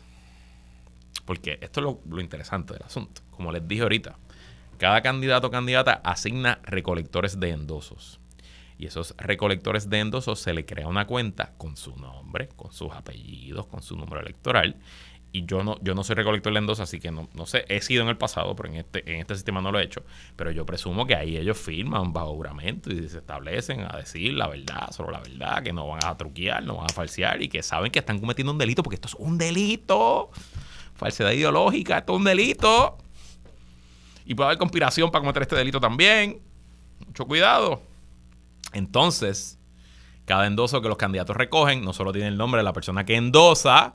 [1.25, 3.23] porque esto es lo, interesante del asunto.
[3.31, 4.17] Como les dije ahorita,
[4.79, 8.21] cada candidato o candidata asigna recolectores de endosos.
[8.79, 12.93] Y esos recolectores de endosos se le crea una cuenta con su nombre, con sus
[12.93, 14.77] apellidos, con su número electoral.
[15.33, 17.81] Y yo no, yo no soy recolector de endosos, así que no, no sé, he
[17.81, 20.03] sido en el pasado, pero en este, en este sistema no lo he hecho.
[20.35, 24.49] Pero yo presumo que ahí ellos firman bajo juramento y se establecen a decir la
[24.49, 27.63] verdad, solo la verdad, que no van a truquear, no van a falsear y que
[27.63, 30.31] saben que están cometiendo un delito, porque esto es un delito.
[30.97, 32.99] Falsedad ideológica, esto es un delito.
[34.27, 36.41] Y puede haber conspiración para cometer este delito también.
[37.07, 37.83] Mucho cuidado.
[38.73, 39.59] Entonces,
[40.25, 43.17] cada endoso que los candidatos recogen no solo tiene el nombre de la persona que
[43.17, 43.95] endosa,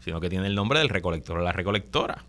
[0.00, 2.24] sino que tiene el nombre del recolector o la recolectora.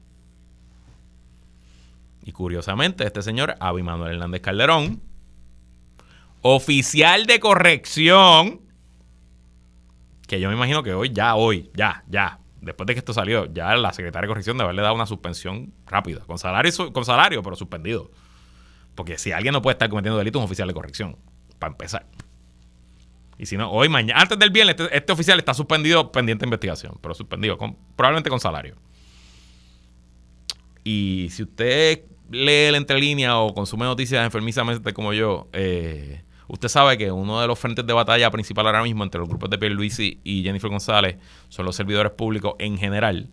[2.24, 5.02] Y curiosamente, este señor, Avi Manuel Hernández Calderón,
[6.42, 8.62] oficial de corrección,
[10.28, 13.52] que yo me imagino que hoy, ya hoy, ya, ya, después de que esto salió,
[13.52, 17.42] ya la secretaria de corrección debe haberle dado una suspensión rápida, con salario, con salario,
[17.42, 18.12] pero suspendido.
[18.96, 21.18] Porque si alguien no puede estar cometiendo delitos, un oficial de corrección,
[21.58, 22.06] para empezar.
[23.42, 26.48] Y si no, hoy, mañana, antes del viernes, este, este oficial está suspendido pendiente de
[26.48, 27.58] investigación, pero suspendido,
[27.96, 28.76] probablemente con salario.
[30.84, 37.00] Y si usted lee el entrelínea o consume noticias enfermizamente como yo, eh, usted sabe
[37.00, 40.22] que uno de los frentes de batalla principal ahora mismo entre los grupos de Pierluisi
[40.24, 41.18] y Jennifer González
[41.50, 43.32] son los servidores públicos en general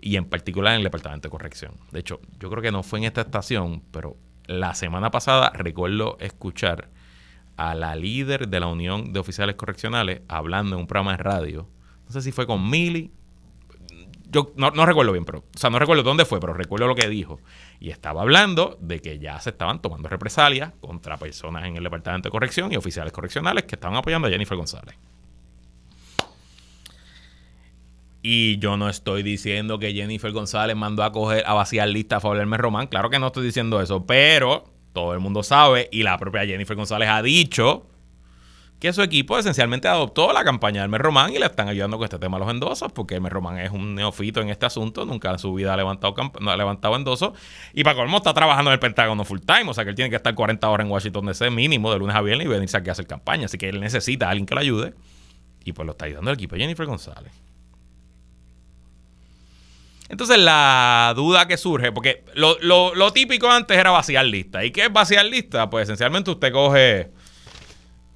[0.00, 1.74] y en particular en el Departamento de Corrección.
[1.92, 6.16] De hecho, yo creo que no fue en esta estación, pero la semana pasada recuerdo
[6.18, 6.93] escuchar
[7.56, 11.68] a la líder de la Unión de Oficiales Correccionales hablando en un programa de radio.
[12.06, 13.10] No sé si fue con Mili.
[14.30, 16.96] Yo no, no recuerdo bien, pero, o sea, no recuerdo dónde fue, pero recuerdo lo
[16.96, 17.38] que dijo.
[17.78, 22.28] Y estaba hablando de que ya se estaban tomando represalias contra personas en el Departamento
[22.28, 24.96] de Corrección y oficiales correccionales que estaban apoyando a Jennifer González.
[28.26, 32.34] Y yo no estoy diciendo que Jennifer González mandó a coger a vaciar lista a
[32.34, 32.86] del Román.
[32.86, 34.64] Claro que no estoy diciendo eso, pero
[34.94, 37.86] todo el mundo sabe y la propia Jennifer González ha dicho
[38.78, 42.04] que su equipo esencialmente adoptó la campaña del Mer Román y le están ayudando con
[42.04, 45.06] este tema a los endosos, porque el Mer Román es un neofito en este asunto,
[45.06, 47.32] nunca en su vida ha levantado, ha levantado endosos,
[47.72, 50.10] y para colmo está trabajando en el Pentágono full time, o sea que él tiene
[50.10, 52.90] que estar 40 horas en Washington DC mínimo de lunes a viernes y venirse aquí
[52.90, 54.94] a hacer campaña, así que él necesita a alguien que lo ayude,
[55.64, 57.32] y pues lo está ayudando el equipo de Jennifer González.
[60.14, 64.64] Entonces la duda que surge, porque lo, lo, lo, típico antes era vaciar lista.
[64.64, 65.68] ¿Y qué es vaciar lista?
[65.68, 67.10] Pues esencialmente usted coge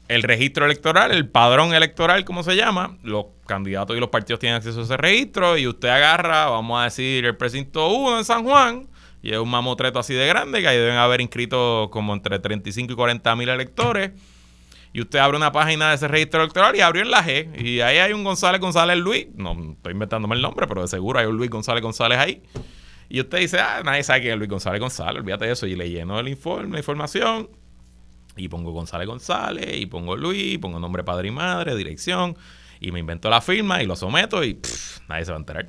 [0.07, 2.97] el registro electoral, el padrón electoral, como se llama.
[3.03, 6.85] Los candidatos y los partidos tienen acceso a ese registro y usted agarra, vamos a
[6.85, 8.87] decir, el precinto 1 en San Juan
[9.21, 12.93] y es un mamotreto así de grande que ahí deben haber inscrito como entre 35
[12.93, 14.13] y 40 mil electores
[14.92, 17.61] y usted abre una página de ese registro electoral y abrió en la G.
[17.61, 19.29] Y ahí hay un González González Luis.
[19.35, 22.42] No estoy inventándome el nombre, pero de seguro hay un Luis González González ahí.
[23.09, 25.66] Y usted dice, ah, nadie sabe quién es Luis González González, olvídate de eso.
[25.66, 27.51] Y le lleno el informe, la información.
[28.37, 32.37] Y pongo González González, y pongo Luis, y pongo nombre padre y madre, dirección.
[32.81, 34.61] Y me invento la firma y lo someto y
[35.09, 35.68] nadie se va a enterar.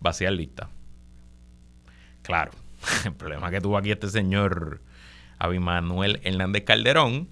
[0.00, 0.68] Vaciar lista.
[2.22, 2.50] Claro,
[3.04, 4.80] el problema que tuvo aquí este señor
[5.38, 7.28] Abimanuel Hernández Calderón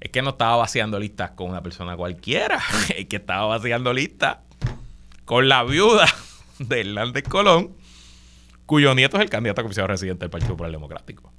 [0.00, 2.60] es que no estaba vaciando listas con una persona cualquiera,
[2.96, 4.38] es que estaba vaciando listas
[5.24, 6.06] con la viuda
[6.58, 7.74] de Hernández Colón,
[8.66, 11.32] cuyo nieto es el candidato a comisionado residente del Partido Popular Democrático.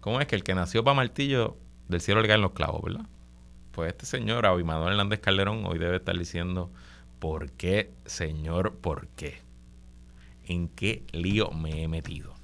[0.00, 1.58] ¿Cómo es que el que nació para martillo
[1.88, 3.06] del cielo le caen los clavos, verdad?
[3.72, 6.72] Pues este señor, Abimanuel Hernández Calderón, hoy debe estar diciendo,
[7.18, 9.40] ¿por qué, señor, por qué?
[10.46, 12.39] ¿En qué lío me he metido?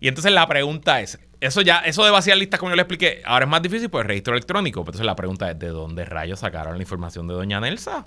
[0.00, 3.22] Y entonces la pregunta es, eso ya, eso de vaciar listas, como yo le expliqué,
[3.24, 4.80] ahora es más difícil por el registro electrónico.
[4.80, 8.02] Entonces la pregunta es, ¿de dónde rayos sacaron la información de doña Nelsa?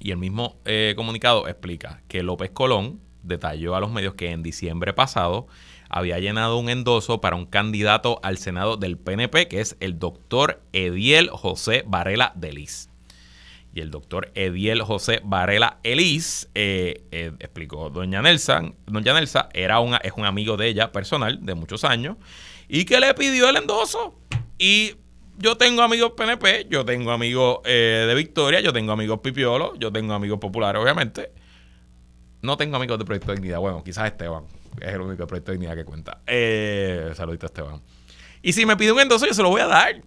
[0.00, 4.42] Y el mismo eh, comunicado explica que López Colón detalló a los medios que en
[4.42, 5.46] diciembre pasado
[5.88, 10.62] había llenado un endoso para un candidato al Senado del PNP, que es el doctor
[10.72, 12.87] Ediel José Varela Delis.
[13.74, 19.80] Y el doctor Ediel José Varela Elis eh, eh, explicó, doña Nelsa, doña Nelsa era
[19.80, 22.16] una, es un amigo de ella personal de muchos años
[22.68, 24.18] y que le pidió el endoso.
[24.58, 24.94] Y
[25.38, 29.92] yo tengo amigos PNP, yo tengo amigos eh, de Victoria, yo tengo amigos Pipiolo, yo
[29.92, 31.32] tengo amigos populares, obviamente.
[32.42, 33.60] No tengo amigos de Proyecto de Dignidad.
[33.60, 34.44] Bueno, quizás Esteban
[34.80, 36.20] es el único de Proyecto de Dignidad que cuenta.
[36.26, 37.80] Eh, saludito a Esteban.
[38.42, 40.02] Y si me pide un endoso, yo se lo voy a dar.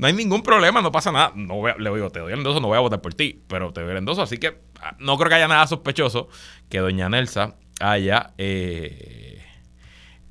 [0.00, 1.32] No hay ningún problema, no pasa nada.
[1.34, 3.70] No voy a- le digo, te doy el no voy a votar por ti, pero
[3.70, 4.22] te doy el endoso.
[4.22, 6.30] Así que ah, no creo que haya nada sospechoso
[6.70, 9.44] que doña Nelsa haya eh,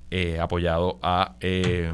[0.09, 1.93] eh, apoyado a, eh,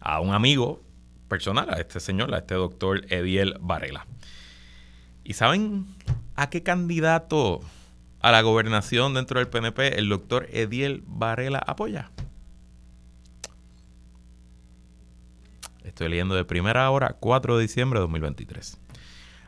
[0.00, 0.80] a un amigo
[1.28, 4.06] personal, a este señor, a este doctor Ediel Varela.
[5.24, 5.84] ¿Y saben
[6.36, 7.60] a qué candidato
[8.20, 12.10] a la gobernación dentro del PNP el doctor Ediel Varela apoya?
[15.94, 18.80] Estoy leyendo de primera hora, 4 de diciembre de 2023.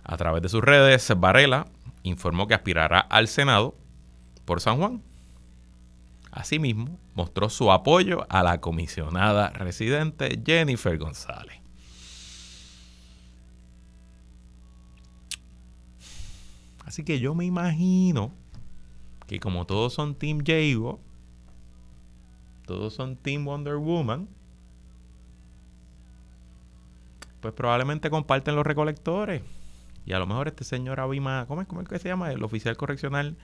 [0.04, 1.66] A través de sus redes, Varela
[2.04, 3.74] informó que aspirará al Senado
[4.44, 5.02] por San Juan.
[6.30, 11.60] Asimismo, mostró su apoyo a la comisionada residente Jennifer González.
[16.84, 18.30] Así que yo me imagino
[19.26, 21.00] que como todos son Team Jago,
[22.66, 24.28] todos son Team Wonder Woman,
[27.46, 29.40] pues probablemente comparten los recolectores.
[30.04, 32.32] Y a lo mejor este señor Abima, ¿cómo es, cómo es que se llama?
[32.32, 33.36] El oficial correccional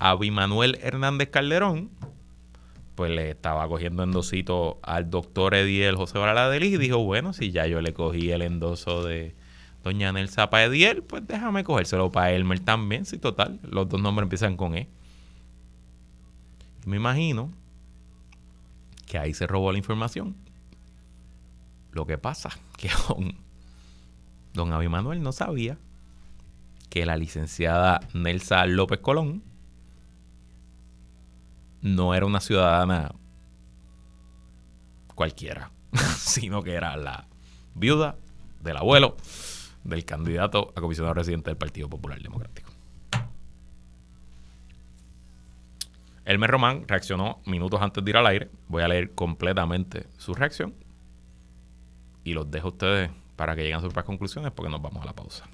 [0.00, 1.88] Abimanuel Hernández Calderón,
[2.96, 7.68] pues le estaba cogiendo endosito al doctor Ediel José Baraladeli y dijo, bueno, si ya
[7.68, 9.36] yo le cogí el endoso de
[9.84, 14.24] doña Nelsa para Ediel, pues déjame cogérselo para Elmer también, si total, los dos nombres
[14.24, 14.88] empiezan con E.
[16.86, 17.52] Me imagino
[19.06, 20.34] que ahí se robó la información.
[21.92, 23.34] Lo que pasa que don,
[24.54, 25.78] don Abimanuel no sabía
[26.90, 29.42] que la licenciada Nelsa López Colón
[31.82, 33.12] no era una ciudadana
[35.14, 35.70] cualquiera,
[36.16, 37.26] sino que era la
[37.74, 38.16] viuda
[38.62, 39.16] del abuelo
[39.84, 42.70] del candidato a comisionado residente del Partido Popular Democrático.
[46.24, 48.50] Elmer Román reaccionó minutos antes de ir al aire.
[48.68, 50.74] Voy a leer completamente su reacción
[52.28, 55.02] y los dejo a ustedes para que lleguen a sus propias conclusiones porque nos vamos
[55.02, 55.44] a la pausa.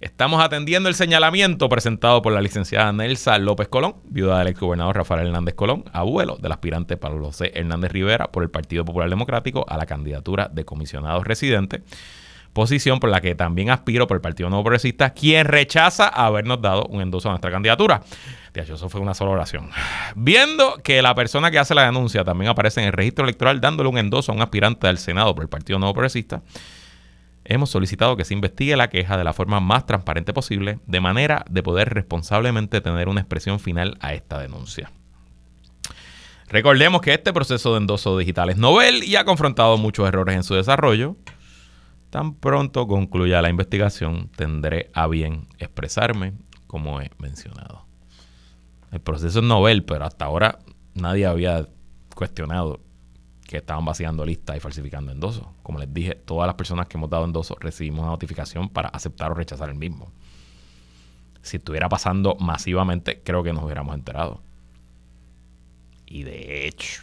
[0.00, 5.26] Estamos atendiendo el señalamiento presentado por la licenciada Nelsa López Colón, viuda del exgobernador Rafael
[5.26, 9.76] Hernández Colón, abuelo del aspirante Pablo José Hernández Rivera por el Partido Popular Democrático a
[9.76, 11.82] la candidatura de comisionado residente,
[12.54, 16.86] posición por la que también aspiro por el Partido Nuevo Progresista, quien rechaza habernos dado
[16.86, 18.02] un endoso a nuestra candidatura.
[18.52, 19.70] De hecho, eso fue una sola oración.
[20.16, 23.88] Viendo que la persona que hace la denuncia también aparece en el registro electoral dándole
[23.88, 26.42] un endoso a un aspirante al Senado por el Partido Nuevo Progresista,
[27.44, 31.44] hemos solicitado que se investigue la queja de la forma más transparente posible, de manera
[31.48, 34.90] de poder responsablemente tener una expresión final a esta denuncia.
[36.48, 40.42] Recordemos que este proceso de endoso digital es novel y ha confrontado muchos errores en
[40.42, 41.16] su desarrollo.
[42.10, 46.32] Tan pronto concluya la investigación, tendré a bien expresarme
[46.66, 47.89] como he mencionado.
[48.90, 50.58] El proceso es novel, pero hasta ahora
[50.94, 51.68] nadie había
[52.14, 52.80] cuestionado
[53.46, 55.46] que estaban vaciando listas y falsificando endosos.
[55.62, 59.32] Como les dije, todas las personas que hemos dado endosos recibimos una notificación para aceptar
[59.32, 60.12] o rechazar el mismo.
[61.42, 64.40] Si estuviera pasando masivamente, creo que nos hubiéramos enterado.
[66.06, 67.02] Y de hecho,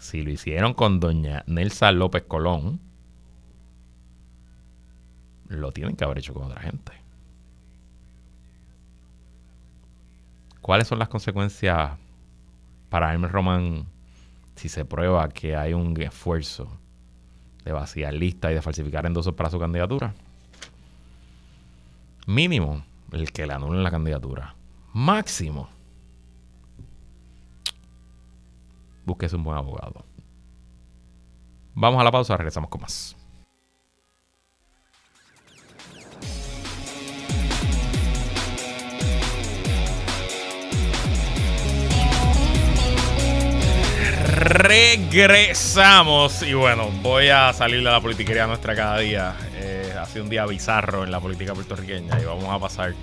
[0.00, 2.80] si lo hicieron con doña Nelsa López Colón,
[5.48, 7.01] lo tienen que haber hecho con otra gente.
[10.62, 11.90] ¿Cuáles son las consecuencias
[12.88, 13.86] para Hermes Román
[14.54, 16.68] si se prueba que hay un esfuerzo
[17.64, 20.14] de vaciar listas y de falsificar endosos para su candidatura?
[22.28, 24.54] Mínimo, el que le anulen la candidatura.
[24.92, 25.68] Máximo,
[29.04, 30.04] búsquese un buen abogado.
[31.74, 33.16] Vamos a la pausa, regresamos con más.
[44.44, 49.36] Regresamos y bueno, voy a salir de la politiquería nuestra cada día.
[49.54, 52.94] Eh, ha sido un día bizarro en la política puertorriqueña y vamos a pasar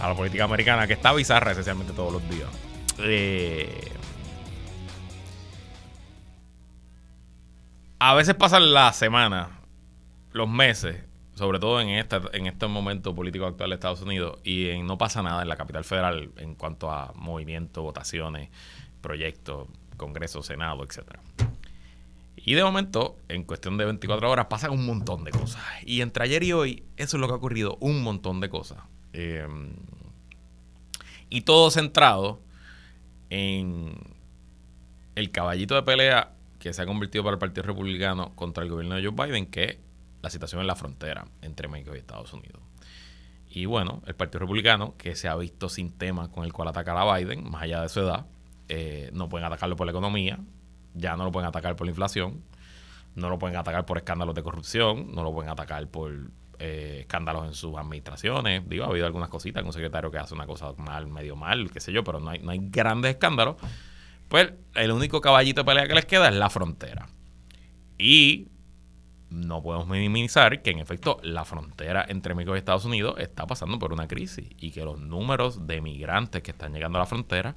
[0.00, 2.48] a la política americana que está bizarra esencialmente todos los días.
[2.98, 3.92] Eh,
[8.00, 9.48] a veces pasan las semanas,
[10.32, 10.96] los meses,
[11.34, 14.98] sobre todo en este, en este momento político actual de Estados Unidos, y en- no
[14.98, 18.48] pasa nada en la capital federal en cuanto a movimientos, votaciones,
[19.00, 19.68] proyectos,
[20.00, 21.20] Congreso, Senado, etcétera.
[22.36, 25.62] Y de momento, en cuestión de 24 horas, pasan un montón de cosas.
[25.84, 28.78] Y entre ayer y hoy, eso es lo que ha ocurrido, un montón de cosas.
[29.12, 29.46] Eh,
[31.28, 32.40] y todo centrado
[33.28, 33.94] en
[35.14, 38.96] el caballito de pelea que se ha convertido para el Partido Republicano contra el gobierno
[38.96, 39.78] de Joe Biden, que es
[40.22, 42.60] la situación en la frontera entre México y Estados Unidos.
[43.48, 46.96] Y bueno, el Partido Republicano, que se ha visto sin tema con el cual atacar
[46.96, 48.26] a Biden, más allá de su edad,
[48.72, 50.38] eh, no pueden atacarlo por la economía,
[50.94, 52.44] ya no lo pueden atacar por la inflación,
[53.16, 56.12] no lo pueden atacar por escándalos de corrupción, no lo pueden atacar por
[56.60, 58.68] eh, escándalos en sus administraciones.
[58.68, 61.80] Digo, ha habido algunas cositas, un secretario que hace una cosa mal, medio mal, qué
[61.80, 63.56] sé yo, pero no hay, no hay grandes escándalos.
[64.28, 67.08] Pues el único caballito de pelea que les queda es la frontera.
[67.98, 68.46] Y
[69.30, 73.78] no podemos minimizar que en efecto la frontera entre México y Estados Unidos está pasando
[73.78, 77.56] por una crisis y que los números de migrantes que están llegando a la frontera,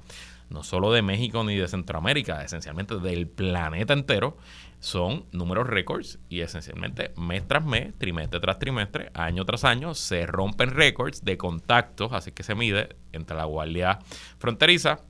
[0.54, 4.38] no solo de México ni de Centroamérica, esencialmente del planeta entero,
[4.78, 10.24] son números récords y esencialmente mes tras mes, trimestre tras trimestre, año tras año, se
[10.26, 13.98] rompen récords de contactos, así que se mide entre la Guardia
[14.38, 15.00] Fronteriza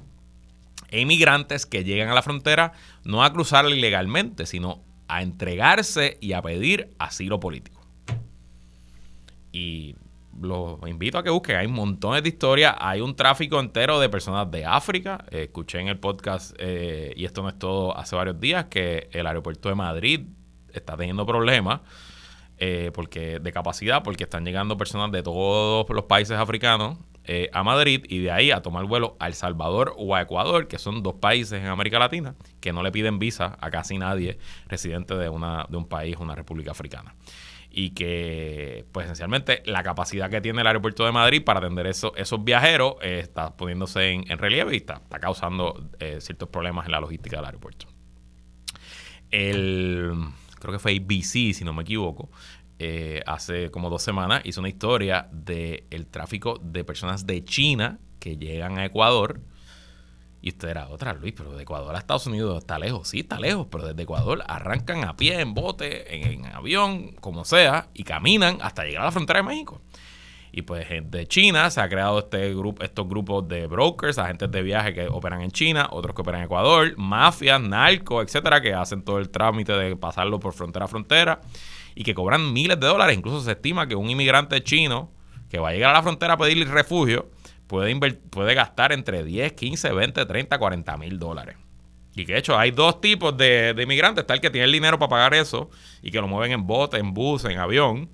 [0.88, 2.72] e inmigrantes que llegan a la frontera
[3.04, 7.82] no a cruzarla ilegalmente, sino a entregarse y a pedir asilo político.
[9.52, 9.96] Y
[10.40, 14.50] los invito a que busquen, hay montones de historias, hay un tráfico entero de personas
[14.50, 15.24] de África.
[15.30, 19.08] Eh, escuché en el podcast, eh, y esto no es todo, hace varios días, que
[19.12, 20.20] el aeropuerto de Madrid
[20.72, 21.80] está teniendo problemas
[22.58, 26.98] eh, porque de capacidad, porque están llegando personas de todos los países africanos
[27.52, 30.78] a Madrid y de ahí a tomar vuelo a El Salvador o a Ecuador, que
[30.78, 34.36] son dos países en América Latina que no le piden visa a casi nadie
[34.68, 37.14] residente de, una, de un país, una república africana
[37.76, 42.14] y que pues esencialmente la capacidad que tiene el aeropuerto de Madrid para atender eso,
[42.16, 47.00] esos viajeros eh, está poniéndose en, relieve y está, causando eh, ciertos problemas en la
[47.00, 47.86] logística del aeropuerto.
[49.30, 50.12] El,
[50.60, 52.30] creo que fue ABC, si no me equivoco,
[52.78, 57.98] eh, hace como dos semanas hizo una historia del el tráfico de personas de China
[58.20, 59.40] que llegan a Ecuador
[60.44, 63.08] y usted era otra, Luis, pero de Ecuador a Estados Unidos está lejos.
[63.08, 67.88] Sí, está lejos, pero desde Ecuador arrancan a pie, en bote, en, avión, como sea,
[67.94, 69.80] y caminan hasta llegar a la frontera de México.
[70.52, 74.62] Y pues de China se ha creado este grupo, estos grupos de brokers, agentes de
[74.62, 79.02] viaje que operan en China, otros que operan en Ecuador, mafias, narcos, etcétera, que hacen
[79.02, 81.40] todo el trámite de pasarlo por frontera a frontera
[81.94, 83.16] y que cobran miles de dólares.
[83.16, 85.10] Incluso se estima que un inmigrante chino
[85.48, 87.30] que va a llegar a la frontera a pedir refugio
[87.66, 91.56] puede, puede gastar entre 10, 15, 20, 30, 40 mil dólares.
[92.16, 94.22] Y que de hecho hay dos tipos de, inmigrantes.
[94.22, 95.70] Está el que tiene el dinero para pagar eso
[96.02, 98.08] y que lo mueven en bote, en bus, en avión.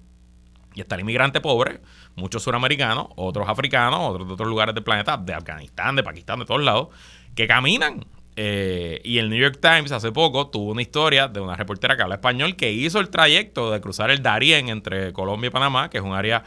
[0.74, 1.80] Y está el inmigrante pobre,
[2.14, 6.46] muchos suramericanos, otros africanos, otros de otros lugares del planeta, de Afganistán, de Pakistán, de
[6.46, 6.88] todos lados,
[7.34, 8.06] que caminan.
[8.36, 12.02] Eh, y el New York Times hace poco tuvo una historia de una reportera que
[12.02, 15.98] habla español que hizo el trayecto de cruzar el Darién entre Colombia y Panamá, que
[15.98, 16.44] es un área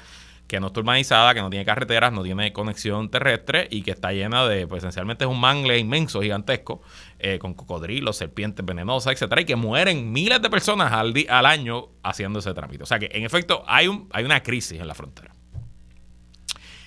[0.53, 4.11] que no está urbanizada, que no tiene carreteras, no tiene conexión terrestre y que está
[4.11, 6.83] llena de, pues esencialmente es un mangle inmenso, gigantesco,
[7.17, 11.87] eh, con cocodrilos, serpientes venenosas, etcétera, y que mueren miles de personas al, al año
[12.03, 12.83] haciendo ese trámite.
[12.83, 15.33] O sea que, en efecto, hay, un, hay una crisis en la frontera.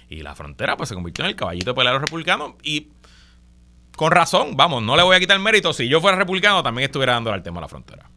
[0.09, 2.93] Y la frontera, pues se convirtió en el caballito de pelea de los republicanos y
[3.97, 5.73] con razón, vamos, no le voy a quitar mérito.
[5.73, 8.11] Si yo fuera republicano, también estuviera dando al tema de la frontera.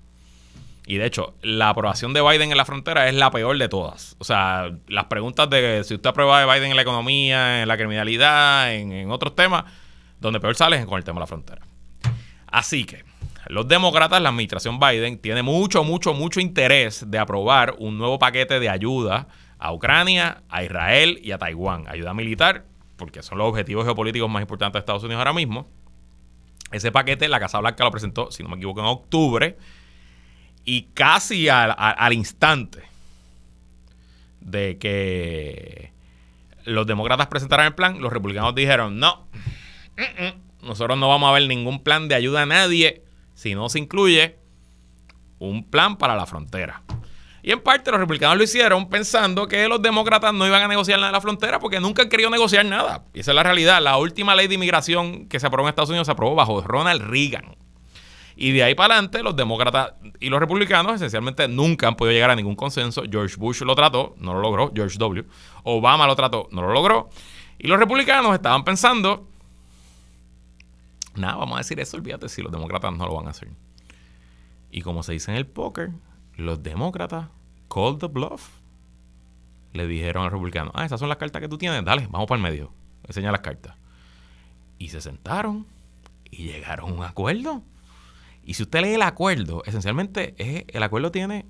[0.90, 4.16] Y de hecho, la aprobación de Biden en la frontera es la peor de todas.
[4.18, 7.78] O sea, las preguntas de si usted aprueba de Biden en la economía, en la
[7.78, 9.66] criminalidad, en, otros temas,
[10.20, 11.62] donde peor sale es con el tema de la frontera.
[12.48, 13.06] Así que,
[13.50, 18.60] los demócratas, la administración Biden, tiene mucho, mucho, mucho interés de aprobar un nuevo paquete
[18.60, 19.28] de ayuda
[19.60, 21.88] a Ucrania, a Israel y a Taiwán.
[21.88, 22.66] Ayuda militar,
[22.98, 25.70] porque son los objetivos geopolíticos más importantes de Estados Unidos ahora mismo.
[26.72, 29.56] Ese paquete, la Casa Blanca lo presentó, si no me equivoco, en octubre
[30.70, 32.84] y casi al, instante
[34.40, 35.92] de que
[36.64, 39.26] los demócratas presentaran el plan, los republicanos dijeron, no,
[40.62, 43.02] nosotros no vamos a ver ningún plan de ayuda a nadie
[43.34, 44.38] si no se incluye
[45.40, 46.84] un plan para la frontera.
[47.42, 51.00] Y en parte los republicanos lo hicieron pensando que los demócratas no iban a negociar
[51.00, 53.06] nada en la frontera porque nunca han querido negociar nada.
[53.12, 53.82] Y esa es la realidad.
[53.82, 57.02] La última ley de inmigración que se aprobó en Estados Unidos se aprobó bajo Ronald
[57.10, 57.56] Reagan.
[58.42, 62.30] Y de ahí para adelante, los demócratas y los republicanos esencialmente nunca han podido llegar
[62.30, 63.04] a ningún consenso.
[63.04, 64.72] George Bush lo trató, no lo logró.
[64.74, 65.28] George W.
[65.66, 67.10] Obama lo trató, no lo logró.
[67.58, 69.28] Y los republicanos estaban pensando,
[71.16, 73.50] nada, vamos a decir eso, olvídate si los demócratas no lo van a hacer.
[74.72, 75.90] Y como se dice en el póker,
[76.38, 77.28] los demócratas
[77.70, 78.52] called the bluff.
[79.74, 82.38] Le dijeron al republicano, ah, esas son las cartas que tú tienes, dale, vamos para
[82.38, 82.72] el medio.
[83.06, 83.76] Enseña las cartas.
[84.78, 85.68] Y se sentaron
[86.32, 87.64] y llegaron a un acuerdo.
[88.50, 90.34] Y si usted lee el acuerdo, esencialmente
[90.76, 91.46] el acuerdo tiene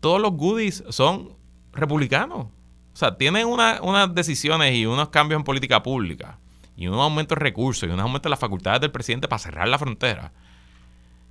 [0.00, 1.36] todos los goodies son
[1.72, 2.46] republicanos.
[2.46, 6.40] O sea, tienen unas decisiones y unos cambios en política pública
[6.76, 9.68] y un aumento de recursos y un aumento de las facultades del presidente para cerrar
[9.68, 10.32] la frontera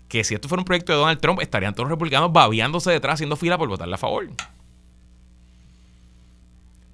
[0.07, 3.15] que si esto fuera un proyecto de Donald Trump, estarían todos los republicanos babeándose detrás,
[3.15, 4.29] haciendo fila por votarle a favor.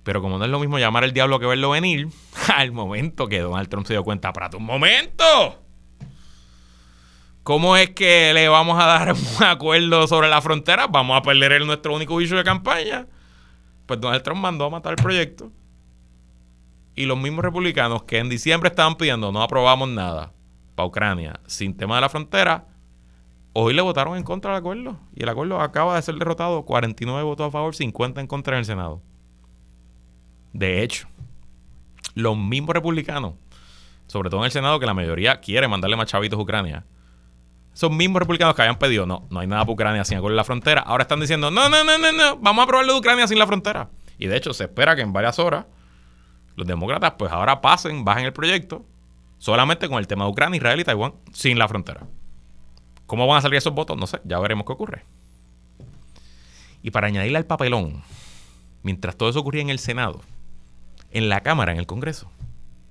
[0.03, 2.07] Pero como no es lo mismo llamar al diablo que verlo venir,
[2.55, 5.66] al momento que Donald Trump se dio cuenta, para un momento,
[7.47, 10.85] ¿cómo es que le vamos a dar un acuerdo sobre la frontera?
[10.87, 13.07] Vamos a perder nuestro único bicho de campaña.
[13.85, 15.49] Pues Donald Trump mandó a matar el proyecto.
[16.93, 20.33] Y los mismos republicanos que en diciembre estaban pidiendo no aprobamos nada
[20.75, 22.65] para Ucrania sin tema de la frontera,
[23.53, 24.99] hoy le votaron en contra del acuerdo.
[25.15, 26.65] Y el acuerdo acaba de ser derrotado.
[26.65, 29.01] 49 votos a favor, 50 en contra en el Senado.
[30.51, 31.07] De hecho,
[32.13, 33.35] los mismos republicanos,
[34.07, 36.85] sobre todo en el Senado, que la mayoría quiere mandarle más chavitos a Ucrania,
[37.77, 40.43] esos mismos republicanos que habían pedido, no, no hay nada para Ucrania sin acuerdo la
[40.43, 43.37] frontera, ahora están diciendo, no, no, no, no, no, vamos a aprobarlo de Ucrania sin
[43.37, 43.91] la frontera.
[44.17, 45.65] Y de hecho, se espera que en varias horas
[46.55, 48.83] los demócratas, pues ahora pasen, bajen el proyecto,
[49.37, 52.07] solamente con el tema de Ucrania, Israel y Taiwán, sin la frontera.
[53.05, 53.95] ¿Cómo van a salir esos votos?
[53.95, 55.05] No sé, ya veremos qué ocurre.
[56.81, 58.01] Y para añadirle al papelón,
[58.81, 60.21] mientras todo eso ocurría en el Senado,
[61.11, 62.31] en la Cámara, en el Congreso.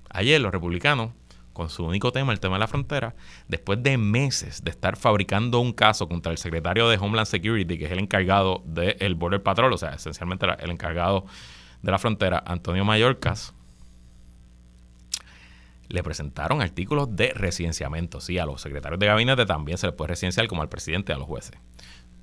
[0.09, 1.11] Ayer los republicanos,
[1.57, 3.15] con su único tema, el tema de la frontera,
[3.47, 7.85] después de meses de estar fabricando un caso contra el secretario de Homeland Security, que
[7.85, 11.25] es el encargado del Border Patrol, o sea, esencialmente el encargado
[11.81, 13.55] de la frontera, Antonio Mayorkas,
[15.89, 18.21] le presentaron artículos de residenciamiento.
[18.21, 21.15] Sí, a los secretarios de gabinete también se les puede residenciar como al presidente y
[21.15, 21.57] a los jueces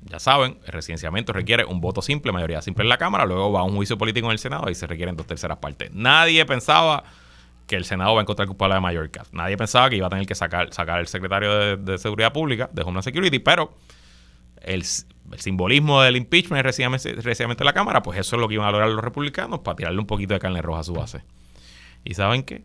[0.05, 3.61] ya saben, el residenciamiento requiere un voto simple, mayoría simple en la Cámara, luego va
[3.61, 5.91] a un juicio político en el Senado y se requieren dos terceras partes.
[5.93, 7.05] Nadie pensaba
[7.66, 9.24] que el Senado va a encontrar culpable de Mallorca.
[9.32, 12.82] Nadie pensaba que iba a tener que sacar, sacar el secretario de, Seguridad Pública, de
[12.82, 13.74] Homeland Security, pero
[14.60, 18.70] el, simbolismo del impeachment residenciamiento de la Cámara, pues eso es lo que iban a
[18.70, 21.22] lograr los republicanos para tirarle un poquito de carne roja a su base.
[22.04, 22.64] ¿Y saben qué?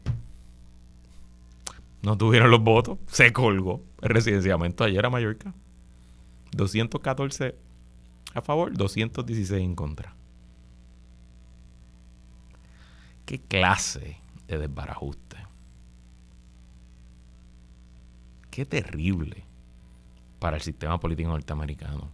[2.01, 5.53] No tuvieron los votos, se colgó el residenciamiento ayer a Mallorca.
[6.51, 7.55] 214
[8.33, 10.15] a favor, 216 en contra.
[13.25, 14.17] ¿Qué clase
[14.49, 15.37] de desbarajuste?
[18.49, 19.45] Qué terrible
[20.39, 22.09] para el sistema político norteamericano.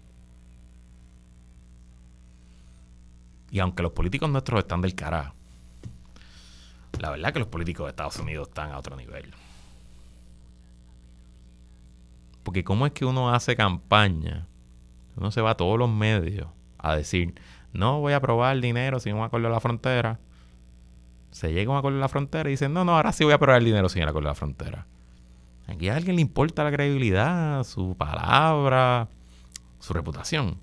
[3.51, 5.33] Y aunque los políticos nuestros están del carajo,
[6.99, 9.33] la verdad que los políticos de Estados Unidos están a otro nivel.
[12.43, 14.47] Porque ¿cómo es que uno hace campaña?
[15.15, 17.33] Uno se va a todos los medios a decir,
[17.73, 20.19] no voy a aprobar dinero sin un acuerdo de la frontera.
[21.35, 23.59] Se llega a un la frontera y dicen, no, no, ahora sí voy a aprobar
[23.59, 24.87] el dinero sin el acuerdo de la frontera.
[25.67, 29.09] Aquí a alguien le importa la credibilidad, su palabra,
[29.81, 30.57] su reputación.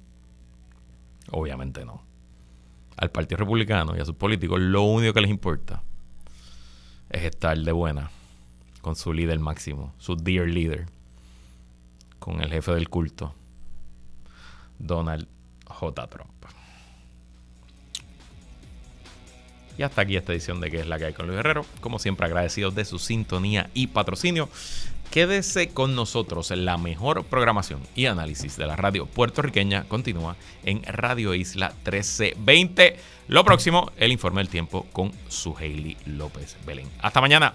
[1.31, 2.03] Obviamente no.
[2.97, 5.83] Al Partido Republicano y a sus políticos lo único que les importa
[7.11, 8.11] es estar de buena
[8.81, 10.87] con su líder máximo, su dear leader
[12.19, 13.35] con el jefe del culto,
[14.79, 15.29] Donald
[15.67, 16.07] J.
[16.07, 16.31] Trump.
[19.79, 21.65] Y hasta aquí esta edición de ¿Qué es la que hay con Luis Guerrero?
[21.81, 24.49] Como siempre agradecidos de su sintonía y patrocinio.
[25.11, 26.51] Quédese con nosotros.
[26.51, 32.97] La mejor programación y análisis de la radio puertorriqueña continúa en Radio Isla 1320.
[33.29, 36.89] Lo próximo, el informe del tiempo con su Hailey López Belén.
[37.03, 37.55] Hasta mañana.